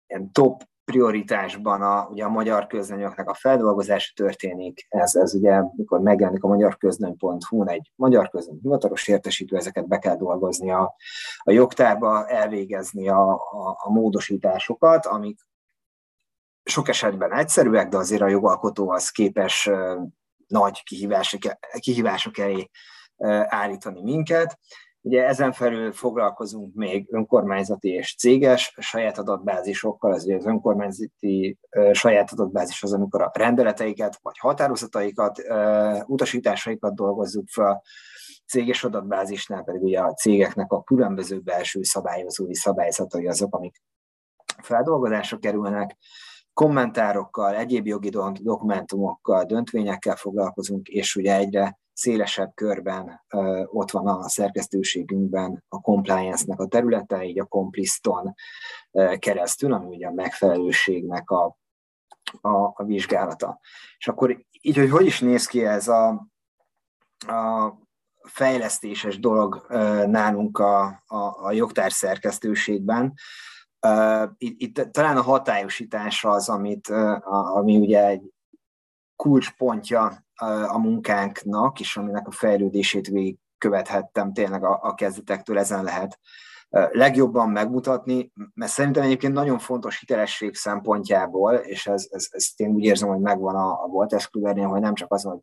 [0.09, 4.87] ilyen top prioritásban a, ugye a magyar közlönyöknek a feldolgozása történik.
[4.89, 10.17] Ez, ez ugye, mikor megjelenik a magyarközlöny.hu-n egy magyar közlöny hivatalos értesítő, ezeket be kell
[10.17, 10.95] dolgozni a,
[11.39, 15.41] a jogtárba, elvégezni a, a, a módosításokat, amik
[16.65, 19.71] sok esetben egyszerűek, de azért a jogalkotó az képes
[20.47, 21.41] nagy kihívások,
[21.79, 22.71] kihívások elé
[23.49, 24.59] állítani minket.
[25.09, 31.59] Ugye ezen felül foglalkozunk még önkormányzati és céges saját adatbázisokkal, ugye az önkormányzati
[31.93, 35.43] saját adatbázis az, amikor a rendeleteiket vagy határozataikat,
[36.07, 37.83] utasításaikat dolgozzuk fel,
[38.47, 43.83] céges adatbázisnál pedig ugye a cégeknek a különböző belső szabályozói szabályzatai azok, amik
[44.63, 45.97] feldolgozásra kerülnek,
[46.53, 53.25] kommentárokkal, egyéb jogi dokumentumokkal, döntvényekkel foglalkozunk, és ugye egyre szélesebb körben
[53.65, 58.35] ott van a szerkesztőségünkben a compliance-nek a területe, így a compliston
[59.19, 61.59] keresztül, ami ugye a megfelelőségnek a,
[62.41, 63.61] a, a vizsgálata.
[63.99, 66.09] És akkor így, hogy hogy is néz ki ez a,
[67.27, 67.73] a
[68.23, 69.67] fejlesztéses dolog
[70.07, 73.15] nálunk a, a, a jogtár szerkesztőségben,
[74.37, 76.89] itt, itt talán a hatályosítás az, amit,
[77.29, 78.33] ami ugye egy
[79.23, 80.25] kulcspontja
[80.69, 86.19] a munkánknak, és aminek a fejlődését végig követhettem tényleg a, a kezdetektől, ezen lehet
[86.91, 92.85] legjobban megmutatni, mert szerintem egyébként nagyon fontos hitelesség szempontjából, és ez, ez, ez én úgy
[92.85, 95.39] érzem, hogy megvan a, a Voltes Klubernél, hogy nem csak az, hogy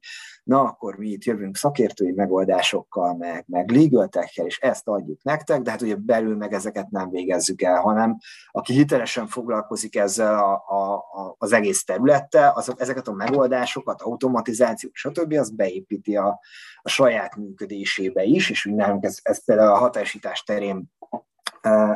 [0.45, 4.10] na, akkor mi itt jövünk szakértői megoldásokkal, meg, meg legal
[4.43, 8.17] és ezt adjuk nektek, de hát ugye belül meg ezeket nem végezzük el, hanem
[8.51, 14.89] aki hitelesen foglalkozik ezzel a, a, a, az egész területtel, azok ezeket a megoldásokat, automatizáció,
[14.93, 15.34] stb.
[15.34, 16.39] az beépíti a,
[16.81, 20.93] a saját működésébe is, és úgy nálunk ez, ez például a hatásítás terén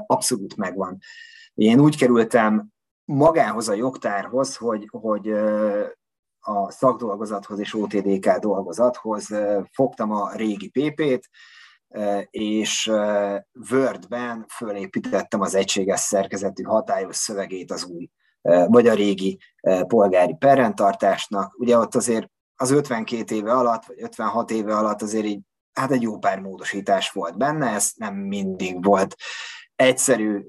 [0.05, 0.97] abszolút megvan.
[1.53, 2.67] Én úgy kerültem
[3.05, 5.33] magához a jogtárhoz, hogy, hogy
[6.39, 9.27] a szakdolgozathoz és OTDK dolgozathoz
[9.71, 11.29] fogtam a régi PP-t,
[12.29, 12.91] és
[13.71, 18.09] Word-ben fölépítettem az egységes szerkezetű hatályos szövegét az új,
[18.67, 19.39] vagy a régi
[19.87, 21.55] polgári perrendtartásnak.
[21.57, 25.41] Ugye ott azért az 52 éve alatt, vagy 56 éve alatt azért így,
[25.73, 29.15] hát egy jó pár módosítás volt benne, ez nem mindig volt
[29.79, 30.45] egyszerű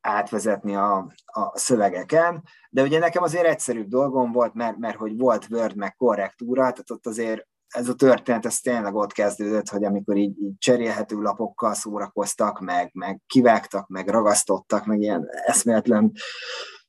[0.00, 5.46] átvezetni a, a szövegeken, de ugye nekem azért egyszerűbb dolgom volt, mert, mert hogy volt
[5.50, 10.16] Word meg korrektúra, tehát ott azért ez a történet, ez tényleg ott kezdődött, hogy amikor
[10.16, 16.12] így, így cserélhető lapokkal szórakoztak, meg, meg kivágtak, meg ragasztottak, meg ilyen eszméletlen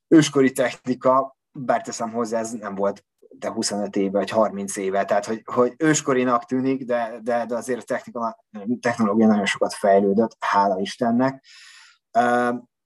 [0.07, 3.03] őskori technika, bár teszem hozzá, ez nem volt
[3.39, 7.91] de 25 éve, vagy 30 éve, tehát hogy, hogy őskorinak tűnik, de, de, de azért
[8.13, 8.45] a
[8.79, 11.43] technológia nagyon sokat fejlődött, hála Istennek.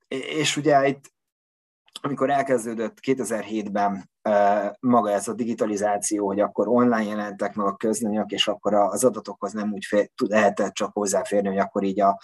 [0.07, 1.11] És ugye itt,
[2.01, 4.09] amikor elkezdődött 2007-ben
[4.79, 9.51] maga ez a digitalizáció, hogy akkor online jelentek meg a közlönyök, és akkor az adatokhoz
[9.51, 12.19] nem úgy fél, lehetett csak hozzáférni, hogy akkor így a,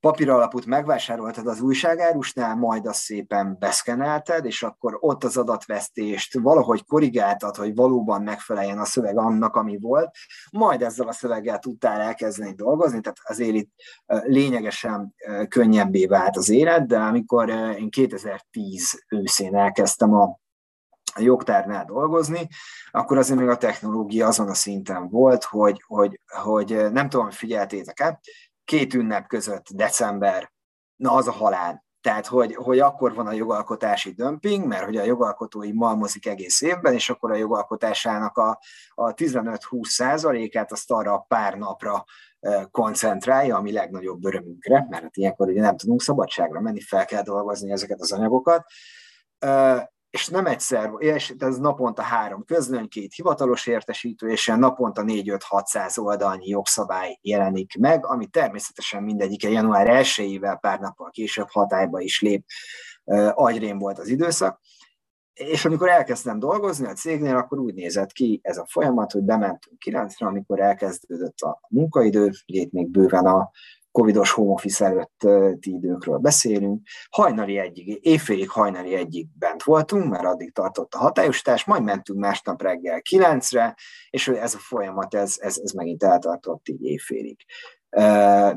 [0.00, 7.56] papíralapút megvásároltad az újságárusnál, majd azt szépen beszkenelted, és akkor ott az adatvesztést valahogy korrigáltad,
[7.56, 10.10] hogy valóban megfeleljen a szöveg annak, ami volt,
[10.50, 13.70] majd ezzel a szöveggel tudtál elkezdeni dolgozni, tehát azért itt
[14.06, 15.14] lényegesen
[15.48, 20.38] könnyebbé vált az élet, de amikor én 2010 őszén elkezdtem a
[21.14, 22.48] a jogtárnál dolgozni,
[22.90, 28.20] akkor azért még a technológia azon a szinten volt, hogy, hogy, hogy nem tudom, figyeltétek-e,
[28.68, 30.52] két ünnep között december,
[30.96, 31.86] na az a halál.
[32.00, 36.92] Tehát, hogy, hogy akkor van a jogalkotási dömping, mert hogy a jogalkotói malmozik egész évben,
[36.92, 38.58] és akkor a jogalkotásának a,
[38.94, 42.04] a 15-20 százalékát azt arra a pár napra
[42.70, 47.72] koncentrálja, ami legnagyobb örömünkre, mert hát ilyenkor ugye nem tudunk szabadságra menni, fel kell dolgozni
[47.72, 48.64] ezeket az anyagokat
[50.10, 56.48] és nem egyszer, és ez naponta három közlöny, két hivatalos értesítő, és naponta 4-5-600 oldalnyi
[56.48, 62.44] jogszabály jelenik meg, ami természetesen mindegyike január 1-ével pár nappal később hatályba is lép,
[63.32, 64.60] agyrém volt az időszak.
[65.32, 69.82] És amikor elkezdtem dolgozni a cégnél, akkor úgy nézett ki ez a folyamat, hogy bementünk
[69.84, 73.50] 9-re, amikor elkezdődött a munkaidő, ugye itt még bőven a
[73.98, 76.86] covidos home office előtti időkről beszélünk.
[77.10, 82.62] Hajnali egyig, éjfélig hajnali egyig bent voltunk, mert addig tartott a hatályosítás, majd mentünk másnap
[82.62, 83.74] reggel kilencre,
[84.10, 87.36] és ez a folyamat, ez, ez, ez megint eltartott így éjfélig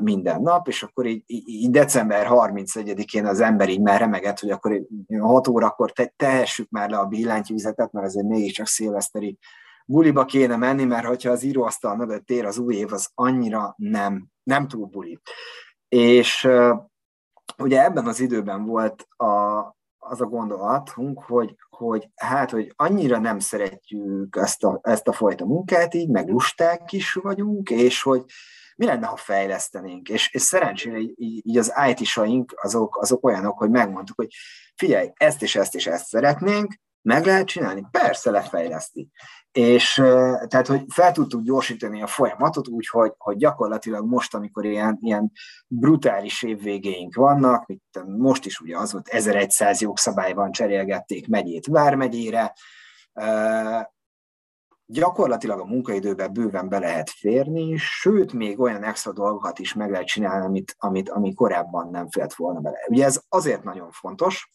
[0.00, 4.80] minden nap, és akkor így, így december 31-én az ember így már remegett, hogy akkor
[5.20, 9.38] 6 órakor te, tehessük már le a billentyűzetet, mert azért mégiscsak szilveszteri
[9.86, 14.26] buliba kéne menni, mert hogyha az íróasztal mögött ér az új év, az annyira nem,
[14.42, 15.18] nem túl buli.
[15.88, 16.48] És
[17.58, 19.60] ugye ebben az időben volt a,
[19.98, 25.44] az a gondolatunk, hogy, hogy hát, hogy annyira nem szeretjük ezt a, ezt a fajta
[25.44, 28.24] munkát így, meg lusták is vagyunk, és hogy
[28.76, 30.08] mi lenne, ha fejlesztenénk?
[30.08, 31.14] És, és szerencsére így,
[31.46, 34.34] így az IT-saink azok, azok olyanok, hogy megmondtuk, hogy
[34.76, 37.86] figyelj, ezt és ezt és ezt szeretnénk, meg lehet csinálni?
[37.90, 39.08] Persze lefejleszti.
[39.52, 39.94] És
[40.46, 45.32] tehát, hogy fel tudtuk gyorsítani a folyamatot úgy, hogy, hogy gyakorlatilag most, amikor ilyen, ilyen
[45.66, 47.82] brutális évvégéink vannak, mint
[48.18, 52.52] most is ugye az volt, 1100 jogszabályban cserélgették megyét vármegyére,
[54.86, 60.06] gyakorlatilag a munkaidőben bőven be lehet férni, sőt, még olyan extra dolgokat is meg lehet
[60.06, 62.78] csinálni, amit, amit, ami korábban nem félt volna bele.
[62.88, 64.50] Ugye ez azért nagyon fontos,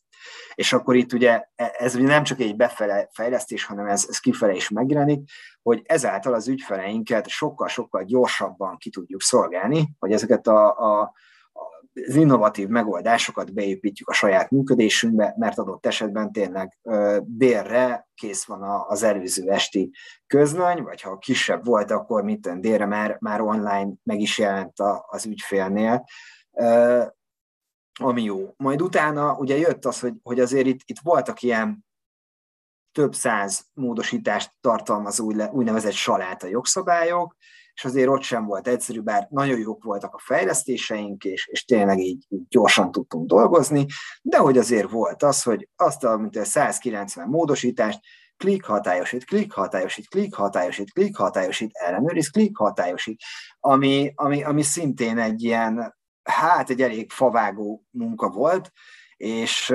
[0.55, 4.19] és akkor itt ugye e, ez ugye nem csak egy befele fejlesztés, hanem ez, ez
[4.19, 5.29] kifele is megjelenik,
[5.61, 11.13] hogy ezáltal az ügyfeleinket sokkal-sokkal gyorsabban ki tudjuk szolgálni, hogy ezeket a, a
[12.07, 16.77] az innovatív megoldásokat beépítjük a saját működésünkbe, mert adott esetben tényleg
[17.23, 19.91] délre kész van az előző esti
[20.27, 24.73] közlöny, vagy ha kisebb volt, akkor mit délre már, már online meg is jelent
[25.07, 26.03] az ügyfélnél
[27.97, 28.53] ami jó.
[28.57, 31.85] Majd utána ugye jött az, hogy, hogy azért itt, itt voltak ilyen
[32.91, 37.35] több száz módosítást tartalmazó úgynevezett saláta jogszabályok,
[37.73, 41.99] és azért ott sem volt egyszerű, bár nagyon jók voltak a fejlesztéseink, és, és tényleg
[41.99, 43.85] így, gyorsan tudtunk dolgozni,
[44.21, 47.99] de hogy azért volt az, hogy azt a mint a 190 módosítást
[48.37, 53.21] klik hatályosít, klik hatályosít, klik hatályosít, klik hatályosít, ellenőriz, klik hatályosít,
[53.59, 55.96] ami, ami, ami szintén egy ilyen
[56.27, 58.71] hát egy elég favágó munka volt,
[59.17, 59.69] és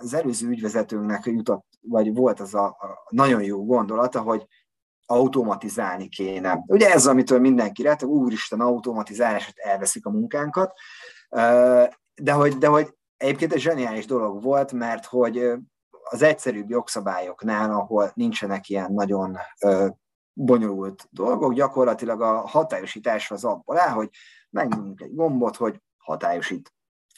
[0.00, 4.46] az előző ügyvezetőnknek jutott, vagy volt az a, a nagyon jó gondolata, hogy
[5.06, 6.64] automatizálni kéne.
[6.66, 10.72] Ugye ez, amitől mindenki rett, úristen, automatizálás, hogy elveszik a munkánkat,
[12.14, 15.52] de hogy, de hogy egyébként egy zseniális dolog volt, mert hogy
[16.02, 19.38] az egyszerűbb jogszabályoknál, ahol nincsenek ilyen nagyon
[20.32, 24.08] bonyolult dolgok, gyakorlatilag a hatályosítás az abból áll, hogy
[24.50, 26.72] megnyomunk egy gombot, hogy hatályosít.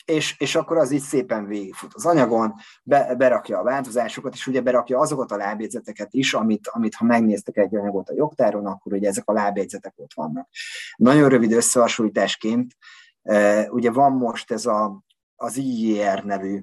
[0.04, 4.60] És, és akkor az így szépen végigfut az anyagon, be, berakja a változásokat, és ugye
[4.60, 9.08] berakja azokat a lábjegyzeteket is, amit, amit ha megnéztek egy anyagot a jogtáron, akkor ugye
[9.08, 10.48] ezek a lábjegyzetek ott vannak.
[10.96, 12.76] Nagyon rövid összehasonlításként,
[13.68, 15.02] ugye van most ez a,
[15.36, 16.62] az IER nevű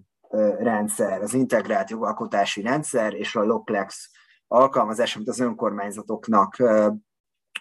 [0.59, 4.09] rendszer, az integrált jogalkotási rendszer, és a LOCLEX
[4.47, 6.55] alkalmazás, amit az önkormányzatoknak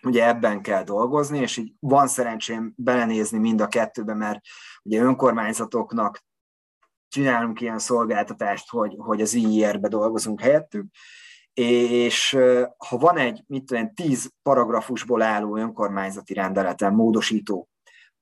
[0.03, 4.41] ugye ebben kell dolgozni, és így van szerencsém belenézni mind a kettőbe, mert
[4.83, 6.25] ugye önkormányzatoknak
[7.09, 10.87] csinálunk ilyen szolgáltatást, hogy, hogy az IIR-be dolgozunk helyettük,
[11.53, 12.39] és
[12.89, 17.69] ha van egy, mit tudom, tíz paragrafusból álló önkormányzati rendeleten módosító,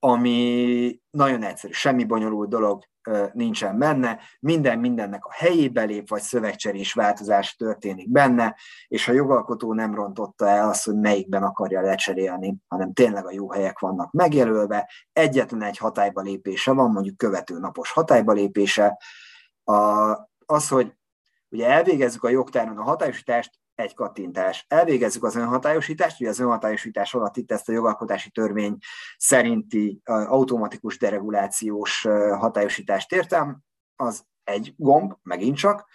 [0.09, 2.85] ami nagyon egyszerű, semmi bonyolult dolog
[3.33, 8.57] nincsen benne, minden mindennek a helyébe lép, vagy szövegcserés változás történik benne,
[8.89, 13.51] és a jogalkotó nem rontotta el azt, hogy melyikben akarja lecserélni, hanem tényleg a jó
[13.51, 18.99] helyek vannak megjelölve, egyetlen egy hatályba lépése van, mondjuk követő napos hatályba lépése.
[19.65, 19.75] A,
[20.47, 20.93] az, hogy
[21.49, 24.64] ugye elvégezzük a jogtáron a hatályosítást, egy kattintás.
[24.68, 28.79] Elvégezzük az önhatályosítást, ugye az önhatályosítás alatt itt ezt a jogalkotási törvény
[29.16, 32.07] szerinti automatikus deregulációs
[32.39, 33.62] hatályosítást értem,
[33.97, 35.89] az egy gomb, megint csak.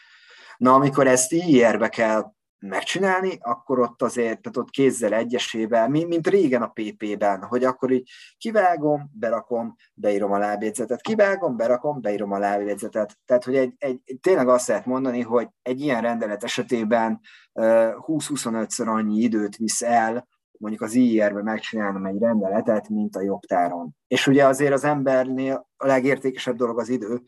[0.58, 6.62] Na, amikor ezt IR-be kell megcsinálni, akkor ott azért, tehát ott kézzel egyesével, mint régen
[6.62, 13.18] a PP-ben, hogy akkor így kivágom, berakom, beírom a lábjegyzetet, kivágom, berakom, beírom a lábjegyzetet.
[13.26, 17.20] Tehát, hogy egy, egy, tényleg azt lehet mondani, hogy egy ilyen rendelet esetében
[17.54, 23.96] 20-25-ször annyi időt visz el, mondjuk az IR-be megcsinálnom egy rendeletet, mint a jogtáron.
[24.08, 27.22] És ugye azért az embernél a legértékesebb dolog az idő,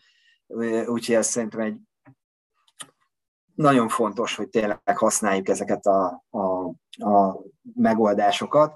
[0.85, 1.77] úgyhogy ez szerintem egy
[3.55, 6.39] nagyon fontos, hogy tényleg használjuk ezeket a, a,
[7.09, 7.41] a
[7.75, 8.75] megoldásokat.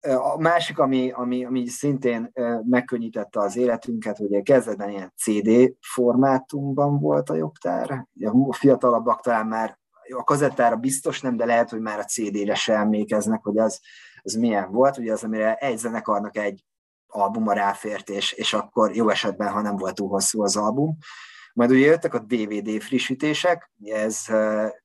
[0.00, 2.32] A másik, ami, ami, ami szintén
[2.64, 8.06] megkönnyítette az életünket, hogy kezdetben ilyen CD formátumban volt a jogtár.
[8.20, 9.78] A fiatalabbak talán már
[10.16, 13.80] a kazettára biztos nem, de lehet, hogy már a CD-re se emlékeznek, hogy az,
[14.22, 14.98] az milyen volt.
[14.98, 16.64] Ugye az, amire egy zenekarnak egy
[17.06, 20.96] albuma ráfért, és, és akkor jó esetben, ha nem volt túl hosszú az album.
[21.58, 24.24] Majd ugye jöttek a DVD frissítések, ez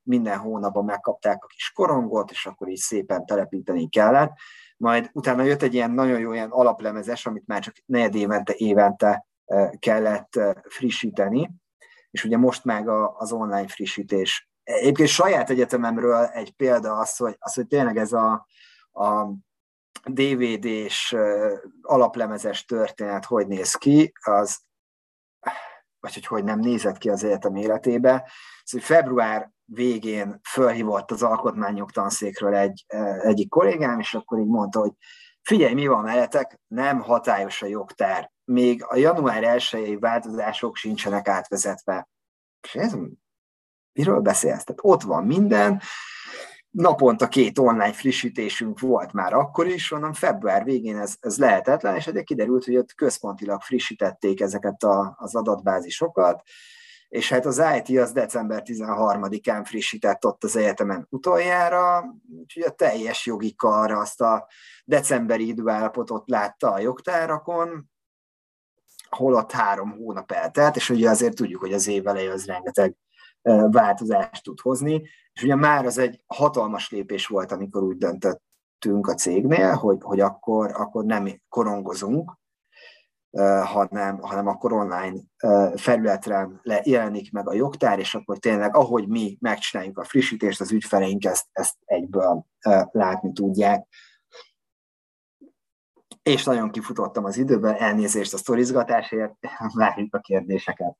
[0.02, 4.32] minden hónapban megkapták a kis korongot, és akkor így szépen telepíteni kellett.
[4.76, 9.26] Majd utána jött egy ilyen nagyon jó ilyen alaplemezes, amit már csak negyed évente, évente
[9.78, 11.50] kellett frissíteni,
[12.10, 14.48] és ugye most meg az online frissítés.
[14.62, 18.46] Egyébként saját egyetememről egy példa az, hogy, az, hogy tényleg ez a,
[18.92, 19.26] a
[20.04, 21.16] DVD-s
[21.82, 24.62] alaplemezes történet hogy néz ki, az
[26.04, 28.30] vagy hogy hogy nem nézett ki az egyetem életébe.
[28.64, 34.80] Szóval február végén fölhívott az alkotmányok tanszékről egy, e, egyik kollégám, és akkor így mondta,
[34.80, 34.92] hogy
[35.42, 42.08] figyelj, mi van mellettek, nem hatályos a jogtár, még a január 1 változások sincsenek átvezetve.
[42.60, 42.96] És ez
[43.92, 44.64] miről beszélsz?
[44.64, 45.82] Tehát ott van minden,
[46.74, 52.06] naponta két online frissítésünk volt már akkor is, onnan február végén ez, ez lehetetlen, és
[52.06, 56.42] egyébként kiderült, hogy ott központilag frissítették ezeket a, az adatbázisokat,
[57.08, 62.04] és hát az IT az december 13-án frissített ott az egyetemen utoljára,
[62.38, 64.48] úgyhogy a teljes jogi kar azt a
[64.84, 67.90] decemberi időállapotot látta a jogtárakon,
[69.08, 72.96] holott három hónap eltelt, és ugye azért tudjuk, hogy az év elején az rengeteg
[73.70, 75.02] változást tud hozni,
[75.34, 80.20] és ugye már az egy hatalmas lépés volt, amikor úgy döntöttünk a cégnél, hogy, hogy
[80.20, 82.32] akkor, akkor nem korongozunk,
[83.64, 85.20] hanem, hanem akkor online
[85.76, 86.48] felületre
[86.82, 91.46] jelenik meg a jogtár, és akkor tényleg, ahogy mi megcsináljuk a frissítést, az ügyfeleink ezt,
[91.52, 92.46] ezt egyből
[92.90, 93.86] látni tudják.
[96.22, 99.34] És nagyon kifutottam az időben, elnézést a sztorizgatásért,
[99.74, 100.96] várjuk a kérdéseket.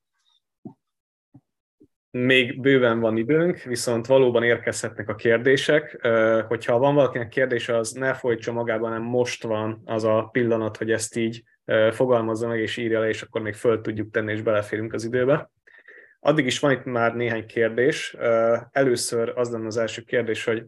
[2.16, 6.06] Még bőven van időnk, viszont valóban érkezhetnek a kérdések.
[6.48, 10.90] Hogyha van valakinek kérdése, az ne folytsa magában, hanem most van az a pillanat, hogy
[10.90, 11.42] ezt így
[11.90, 15.50] fogalmazza meg és írja le, és akkor még föl tudjuk tenni, és beleférünk az időbe.
[16.20, 18.16] Addig is van itt már néhány kérdés.
[18.70, 20.64] Először az lenne az első kérdés, hogy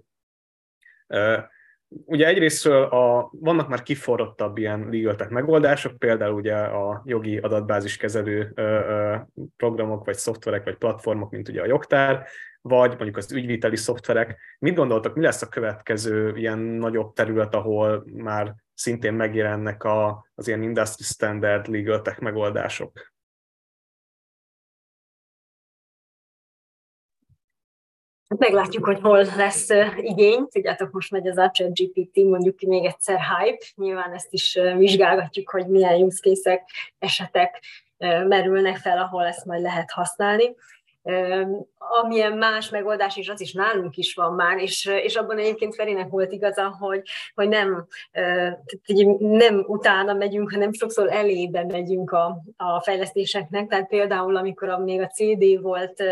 [1.89, 8.53] Ugye egyrésztről a, vannak már kiforrottabb ilyen legal megoldások, például ugye a jogi adatbázis kezelő
[8.55, 9.16] ö, ö,
[9.57, 12.26] programok, vagy szoftverek, vagy platformok, mint ugye a jogtár,
[12.61, 14.39] vagy mondjuk az ügyviteli szoftverek.
[14.59, 20.49] Mit gondoltak, mi lesz a következő ilyen nagyobb terület, ahol már szintén megjelennek a, az
[20.49, 23.14] ilyen industry standard legal megoldások?
[28.29, 30.49] Meglátjuk, hogy hol lesz igény.
[30.49, 33.64] Tudjátok, most megy az a GPT, mondjuk még egyszer hype.
[33.74, 36.64] Nyilván ezt is vizsgálgatjuk, hogy milyen use case
[36.99, 37.62] esetek
[38.29, 40.55] merülnek fel, ahol ezt majd lehet használni
[42.03, 46.09] amilyen más megoldás, és az is nálunk is van már, és, és abban egyébként Ferinek
[46.09, 47.03] volt igaza, hogy,
[47.35, 47.87] hogy nem,
[49.18, 55.07] nem utána megyünk, hanem sokszor elébe megyünk a, a fejlesztéseknek, tehát például amikor még a
[55.07, 56.03] CD volt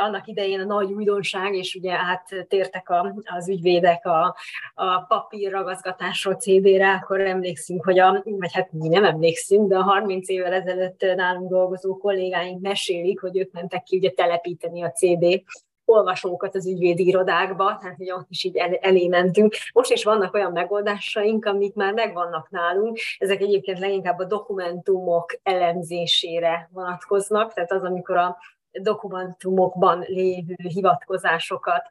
[0.00, 4.36] annak idején a nagy újdonság, és ugye áttértek a, az ügyvédek a,
[4.74, 9.82] a papír ragaszgatásról CD-re, akkor emlékszünk, hogy a, vagy hát mi nem emlékszünk, de a
[9.82, 15.42] 30 évvel ezelőtt nálunk dolgozó kollégáink mesélik, hogy ők mentek ki ugye telepíteni a CD
[15.86, 19.54] olvasókat az ügyvédi irodákba, tehát ugye ott is így el, elé mentünk.
[19.72, 26.68] Most is vannak olyan megoldásaink, amik már megvannak nálunk, ezek egyébként leginkább a dokumentumok elemzésére
[26.72, 28.36] vonatkoznak, tehát az, amikor a
[28.82, 31.88] dokumentumokban lévő hivatkozásokat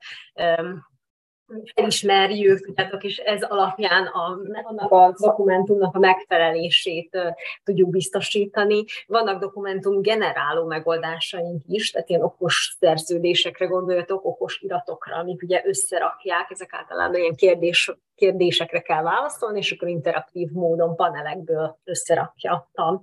[1.74, 7.18] felismerjük, tudjátok, és ez alapján a, annak a dokumentumnak a megfelelését
[7.64, 8.84] tudjuk biztosítani.
[9.08, 16.50] Vannak dokumentum generáló megoldásaink is, tehát ilyen okos szerződésekre gondoljatok, okos iratokra, amik ugye összerakják,
[16.50, 23.02] ezek általában ilyen kérdés, kérdésekre kell válaszolni, és akkor interaktív módon panelekből összerakja a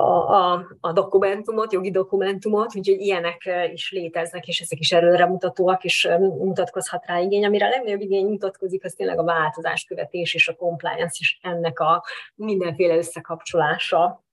[0.00, 6.08] a, a, a dokumentumot, jogi dokumentumot, úgyhogy ilyenek is léteznek, és ezek is előremutatóak, és
[6.18, 7.44] mutatkozhat rá igény.
[7.44, 12.04] Amire a legnagyobb igény mutatkozik, az tényleg a változáskövetés és a compliance, és ennek a
[12.34, 14.24] mindenféle összekapcsolása.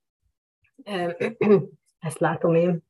[2.00, 2.85] Ezt látom én.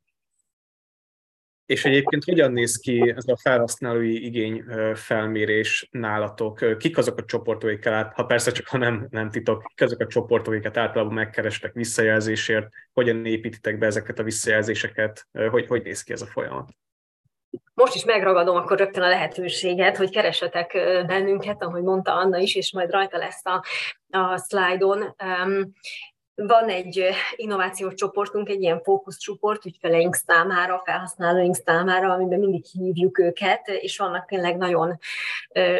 [1.66, 4.64] És egyébként hogyan néz ki ez a felhasználói igény
[4.94, 6.76] felmérés nálatok?
[6.78, 10.00] Kik azok a csoportok, amiket át, ha persze csak ha nem, nem titok, kik azok
[10.00, 12.68] a csoportok, amiket általában megkerestek visszajelzésért?
[12.92, 15.26] Hogyan építitek be ezeket a visszajelzéseket?
[15.50, 16.68] Hogy, hogy néz ki ez a folyamat?
[17.74, 20.72] Most is megragadom akkor rögtön a lehetőséget, hogy keresetek
[21.06, 23.64] bennünket, ahogy mondta Anna is, és majd rajta lesz a,
[24.10, 25.14] a szlájdon.
[26.38, 33.68] Van egy innovációs csoportunk, egy ilyen fókuszcsoport ügyfeleink számára, felhasználóink számára, amiben mindig hívjuk őket,
[33.68, 34.98] és vannak tényleg nagyon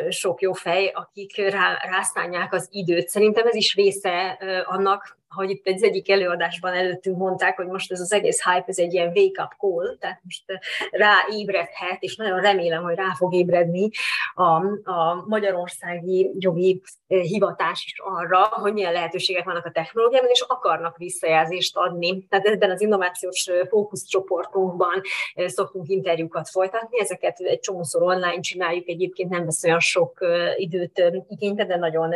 [0.09, 3.09] sok jó fej, akik rá, rászánják az időt.
[3.09, 8.01] Szerintem ez is része annak, hogy itt egy egyik előadásban előttünk mondták, hogy most ez
[8.01, 10.45] az egész hype, ez egy ilyen wake-up call, tehát most
[10.91, 13.91] ráébredhet, és nagyon remélem, hogy rá fog ébredni
[14.35, 14.43] a,
[14.91, 21.77] a magyarországi jogi hivatás is arra, hogy milyen lehetőségek vannak a technológiában, és akarnak visszajelzést
[21.77, 22.27] adni.
[22.29, 25.01] Tehát ebben az innovációs fókuszcsoportunkban
[25.47, 30.19] szoktunk interjúkat folytatni, ezeket egy csomószor online csináljuk, egyébként nem vesz olyan sok
[30.57, 32.15] időt igénybe, de nagyon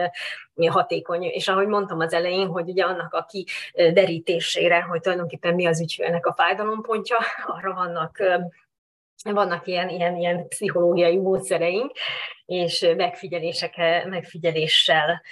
[0.67, 1.23] hatékony.
[1.23, 6.27] És ahogy mondtam az elején, hogy ugye annak a kiderítésére, hogy tulajdonképpen mi az ügyfélnek
[6.27, 7.17] a fájdalompontja,
[7.57, 8.23] arra vannak
[9.23, 11.93] vannak ilyen, ilyen, ilyen pszichológiai módszereink,
[12.47, 13.77] és megfigyelések,
[14.09, 15.23] megfigyeléssel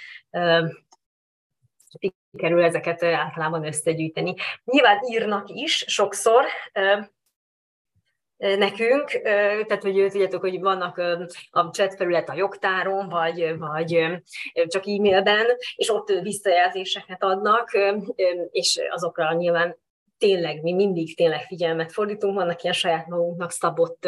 [2.31, 4.33] sikerül ezeket általában összegyűjteni.
[4.63, 6.45] Nyilván írnak is sokszor,
[8.39, 9.09] nekünk,
[9.67, 10.97] tehát hogy tudjátok, hogy vannak
[11.51, 14.21] a chat felület a jogtáron, vagy, vagy
[14.67, 17.71] csak e-mailben, és ott visszajelzéseket adnak,
[18.51, 19.77] és azokra nyilván
[20.19, 24.07] tényleg mi mindig tényleg figyelmet fordítunk, vannak ilyen saját magunknak szabott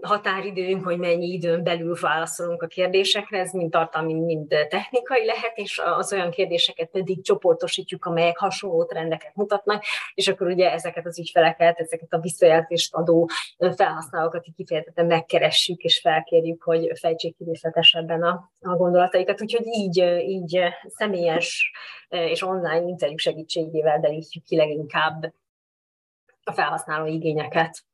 [0.00, 5.80] határidőnk, hogy mennyi időn belül válaszolunk a kérdésekre, ez mind tartalmi, mind technikai lehet, és
[5.84, 11.78] az olyan kérdéseket pedig csoportosítjuk, amelyek hasonló trendeket mutatnak, és akkor ugye ezeket az ügyfeleket,
[11.78, 13.28] ezeket a visszajelzést adó
[13.76, 19.42] felhasználókat kifejezetten megkeressük, és felkérjük, hogy fejtsék ki részletesebben a, a gondolataikat.
[19.42, 19.98] Úgyhogy így,
[20.28, 21.72] így személyes
[22.08, 25.32] és online interjú segítségével derítjük ki leginkább
[26.44, 27.84] a felhasználó igényeket.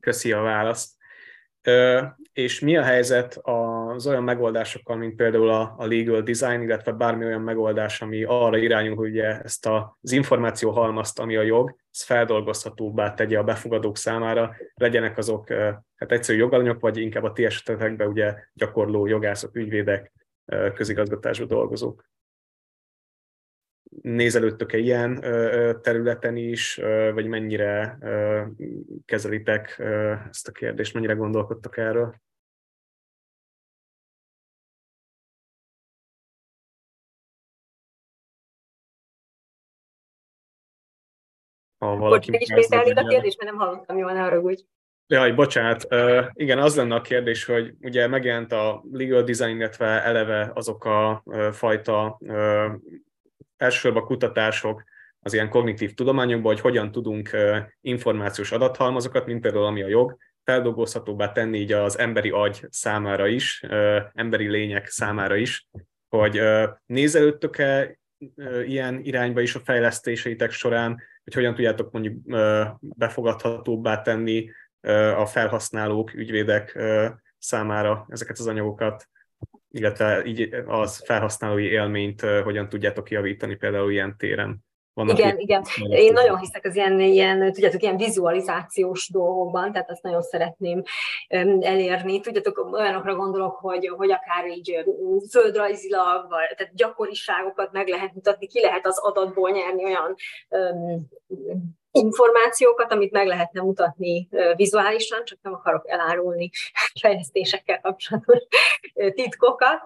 [0.00, 1.00] Köszi a választ.
[2.32, 7.24] És mi a helyzet az olyan megoldásokkal, mint például a, a legal design, illetve bármi
[7.24, 12.02] olyan megoldás, ami arra irányul, hogy ugye ezt az információ halmazt, ami a jog, ez
[12.02, 15.52] feldolgozhatóbbá tegye a befogadók számára, legyenek azok
[15.94, 20.12] hát egyszerű jogalanyok, vagy inkább a ti esetetekben ugye gyakorló jogászok, ügyvédek,
[20.74, 22.10] közigazgatású dolgozók
[24.00, 25.20] nézelődtök-e ilyen
[25.82, 26.80] területen is,
[27.14, 27.98] vagy mennyire
[29.04, 29.82] kezelitek
[30.28, 32.20] ezt a kérdést, mennyire gondolkodtak erről?
[41.78, 44.62] Ha valaki Bocs, ismételni a kérdést, mert nem hallottam jól, ne haragudj.
[45.06, 45.86] Jaj, bocsánat.
[45.90, 50.84] Uh, igen, az lenne a kérdés, hogy ugye megjelent a legal design, illetve eleve azok
[50.84, 52.72] a uh, fajta uh,
[53.62, 54.84] elsősorban kutatások
[55.20, 57.30] az ilyen kognitív tudományokban, hogy hogyan tudunk
[57.80, 63.64] információs adathalmazokat, mint például ami a jog, feldolgozhatóbbá tenni így az emberi agy számára is,
[64.12, 65.68] emberi lények számára is,
[66.08, 66.40] hogy
[66.86, 67.98] nézelődtök-e
[68.66, 72.14] ilyen irányba is a fejlesztéseitek során, hogy hogyan tudjátok mondjuk
[72.80, 74.50] befogadhatóbbá tenni
[75.16, 76.78] a felhasználók, ügyvédek
[77.38, 79.08] számára ezeket az anyagokat,
[79.72, 84.64] illetve így az felhasználói élményt hogyan tudjátok javítani például ilyen téren.
[84.94, 85.64] Vannak igen, igen.
[85.88, 90.82] Én nagyon hiszek az ilyen, ilyen, tudjátok, ilyen vizualizációs dolgokban, tehát azt nagyon szeretném
[91.60, 92.20] elérni.
[92.20, 94.84] Tudjátok, olyanokra gondolok, hogy, hogy akár így
[95.30, 100.14] földrajzilag, vagy tehát gyakoriságokat meg lehet mutatni, ki lehet az adatból nyerni olyan
[100.48, 101.08] um,
[101.92, 106.50] információkat, amit meg lehetne mutatni vizuálisan, csak nem akarok elárulni
[107.00, 108.42] fejlesztésekkel kapcsolatos
[109.14, 109.80] titkokat,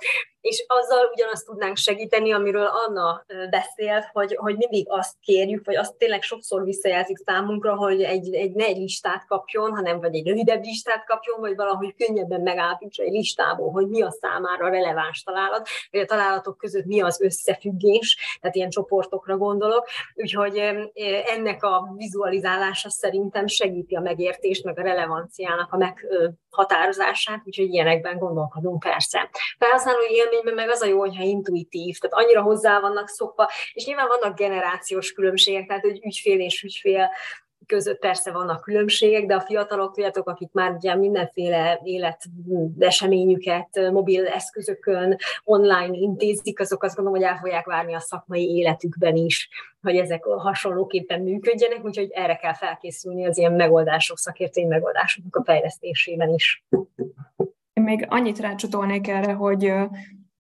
[0.47, 5.97] és azzal ugyanazt tudnánk segíteni, amiről Anna beszélt, hogy, hogy mindig azt kérjük, vagy azt
[5.97, 10.63] tényleg sokszor visszajelzik számunkra, hogy egy, egy ne egy listát kapjon, hanem vagy egy rövidebb
[10.63, 16.01] listát kapjon, vagy valahogy könnyebben megállapítsa egy listából, hogy mi a számára releváns találat, vagy
[16.01, 19.87] a találatok között mi az összefüggés, tehát ilyen csoportokra gondolok.
[20.15, 20.57] Úgyhogy
[21.27, 25.77] ennek a vizualizálása szerintem segíti a megértést, meg a relevanciának a
[26.57, 29.31] meghatározását, úgyhogy ilyenekben gondolkodunk persze.
[29.59, 34.07] Felhasználó élményben meg az a jó, hogyha intuitív, tehát annyira hozzá vannak szokva, és nyilván
[34.07, 37.11] vannak generációs különbségek, tehát hogy ügyfél és ügyfél
[37.67, 45.17] között persze vannak különbségek, de a fiatalok, tudjátok, akik már ugye mindenféle életeseményüket mobil eszközökön
[45.45, 49.49] online intézik, azok azt gondolom, hogy el fogják várni a szakmai életükben is,
[49.83, 56.29] hogy ezek hasonlóképpen működjenek, úgyhogy erre kell felkészülni az ilyen megoldások, szakértői megoldásoknak a fejlesztésében
[56.29, 56.65] is.
[57.73, 59.73] Én még annyit rácsatolnék erre, hogy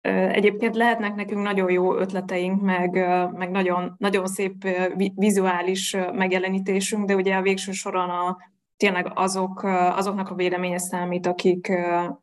[0.07, 2.91] Egyébként lehetnek nekünk nagyon jó ötleteink, meg,
[3.33, 4.67] meg nagyon, nagyon szép
[5.15, 8.37] vizuális megjelenítésünk, de ugye a végső soron a,
[8.77, 9.63] tényleg azok,
[9.95, 11.71] azoknak a véleménye számít, akik,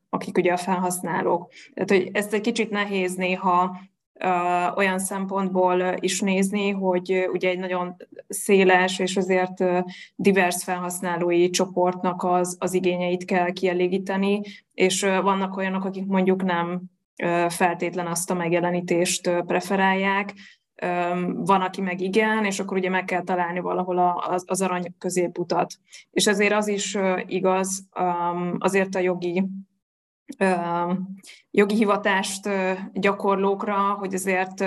[0.09, 1.53] akik ugye a felhasználók.
[1.75, 3.77] Tehát, hogy ezt egy kicsit nehéz néha
[4.77, 7.97] olyan szempontból is nézni, hogy ugye egy nagyon
[8.29, 9.65] széles és azért
[10.17, 14.41] divers felhasználói csoportnak az, az igényeit kell kielégíteni,
[14.75, 16.83] és vannak olyanok, akik mondjuk nem
[17.49, 20.33] feltétlen azt a megjelenítést preferálják,
[21.33, 25.75] van, aki meg igen, és akkor ugye meg kell találni valahol az arany középutat.
[26.11, 26.97] És ezért az is
[27.27, 27.89] igaz,
[28.59, 29.45] azért a jogi
[31.51, 32.49] jogi hivatást
[32.93, 34.65] gyakorlókra, hogy azért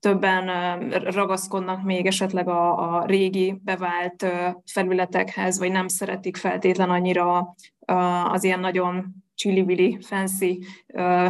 [0.00, 4.26] többen ragaszkodnak még esetleg a, a régi bevált
[4.72, 7.54] felületekhez, vagy nem szeretik feltétlen annyira
[8.24, 10.58] az ilyen nagyon csili fancy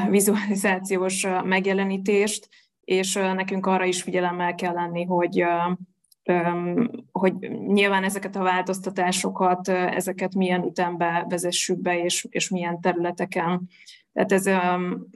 [0.09, 2.49] vizualizációs megjelenítést,
[2.85, 5.45] és nekünk arra is figyelemmel kell lenni, hogy
[7.13, 7.35] hogy
[7.67, 13.69] nyilván ezeket a változtatásokat, ezeket milyen ütembe vezessük be, és, és milyen területeken.
[14.13, 14.47] Tehát ez,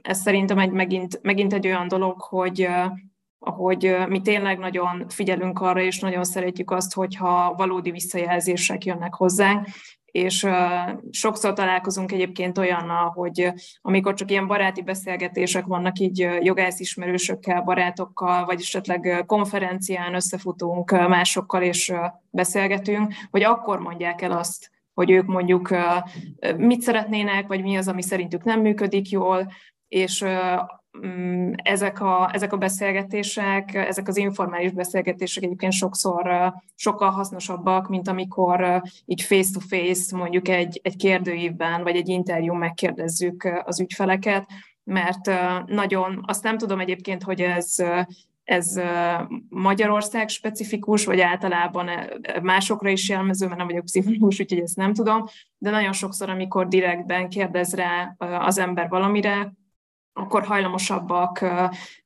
[0.01, 2.67] ez szerintem egy, megint, megint egy olyan dolog, hogy
[3.39, 9.67] ahogy mi tényleg nagyon figyelünk arra, és nagyon szeretjük azt, hogyha valódi visszajelzések jönnek hozzánk,
[10.15, 10.47] és
[11.11, 18.45] sokszor találkozunk egyébként olyannal, hogy amikor csak ilyen baráti beszélgetések vannak így jogász ismerősökkel, barátokkal,
[18.45, 21.93] vagy esetleg konferencián összefutunk másokkal és
[22.29, 25.75] beszélgetünk, hogy akkor mondják el azt, hogy ők mondjuk
[26.57, 29.51] mit szeretnének, vagy mi az, ami szerintük nem működik jól,
[29.87, 30.25] és
[31.01, 38.07] Mm, ezek a, ezek a beszélgetések, ezek az informális beszélgetések egyébként sokszor sokkal hasznosabbak, mint
[38.07, 44.45] amikor így face-to-face mondjuk egy, egy kérdőívben vagy egy interjú megkérdezzük az ügyfeleket,
[44.83, 45.31] mert
[45.65, 47.75] nagyon, azt nem tudom egyébként, hogy ez
[48.43, 48.79] ez
[49.49, 51.89] Magyarország specifikus, vagy általában
[52.41, 55.23] másokra is jelmező, mert nem vagyok pszichológus, úgyhogy ezt nem tudom,
[55.57, 59.53] de nagyon sokszor, amikor direktben kérdez rá az ember valamire,
[60.17, 61.45] akkor hajlamosabbak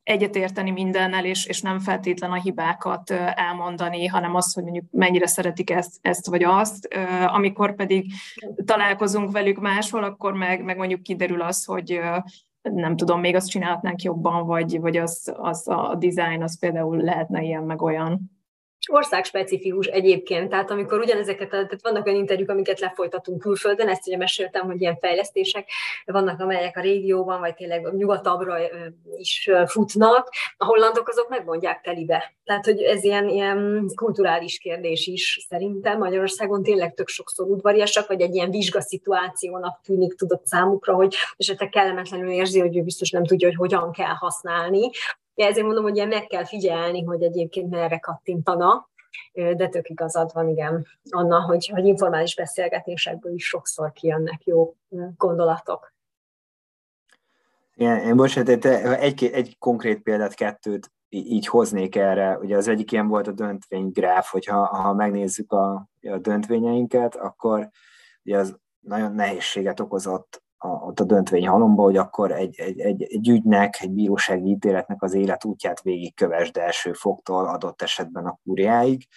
[0.04, 5.70] egyetérteni mindennel, és, és nem feltétlen a hibákat elmondani, hanem azt, hogy mondjuk mennyire szeretik
[5.70, 6.88] ezt, ezt vagy azt.
[7.28, 8.12] Amikor pedig
[8.66, 12.00] találkozunk velük máshol, akkor meg, meg mondjuk kiderül az, hogy
[12.62, 17.42] nem tudom, még azt csinálhatnánk jobban, vagy, vagy az, az a design az például lehetne
[17.42, 18.39] ilyen meg olyan
[18.88, 24.66] országspecifikus egyébként, tehát amikor ugyanezeket, tehát vannak olyan interjúk, amiket lefolytatunk külföldön, ezt ugye meséltem,
[24.66, 25.70] hogy ilyen fejlesztések
[26.06, 28.56] vannak, amelyek a régióban, vagy tényleg nyugatabbra
[29.18, 32.34] is futnak, a hollandok azok megmondják telibe.
[32.44, 35.98] Tehát, hogy ez ilyen, ilyen kulturális kérdés is szerintem.
[35.98, 42.32] Magyarországon tényleg tök sokszor udvariasak, vagy egy ilyen vizsgaszituációnak tűnik tudott számukra, hogy esetleg kellemetlenül
[42.32, 44.90] érzi, hogy ő biztos nem tudja, hogy hogyan kell használni,
[45.46, 48.90] ezért mondom, hogy meg kell figyelni, hogy egyébként merre kattintana,
[49.34, 54.76] de tök igazad van, igen, Anna, hogy, hogy informális beszélgetésekből is sokszor kijönnek jó
[55.18, 55.94] gondolatok.
[57.76, 62.38] Igen, én bocsánat, egy, egy konkrét példát, kettőt így hoznék erre.
[62.38, 67.70] Ugye az egyik ilyen volt a döntvénygráf, hogyha ha megnézzük a, a döntvényeinket, akkor
[68.24, 73.04] ugye az nagyon nehézséget okozott a, ott a döntvény halomba, hogy akkor egy, egy, egy,
[73.04, 79.08] egy ügynek, egy bírósági ítéletnek az életútját végigkövesd első fogtól adott esetben a kúriáig.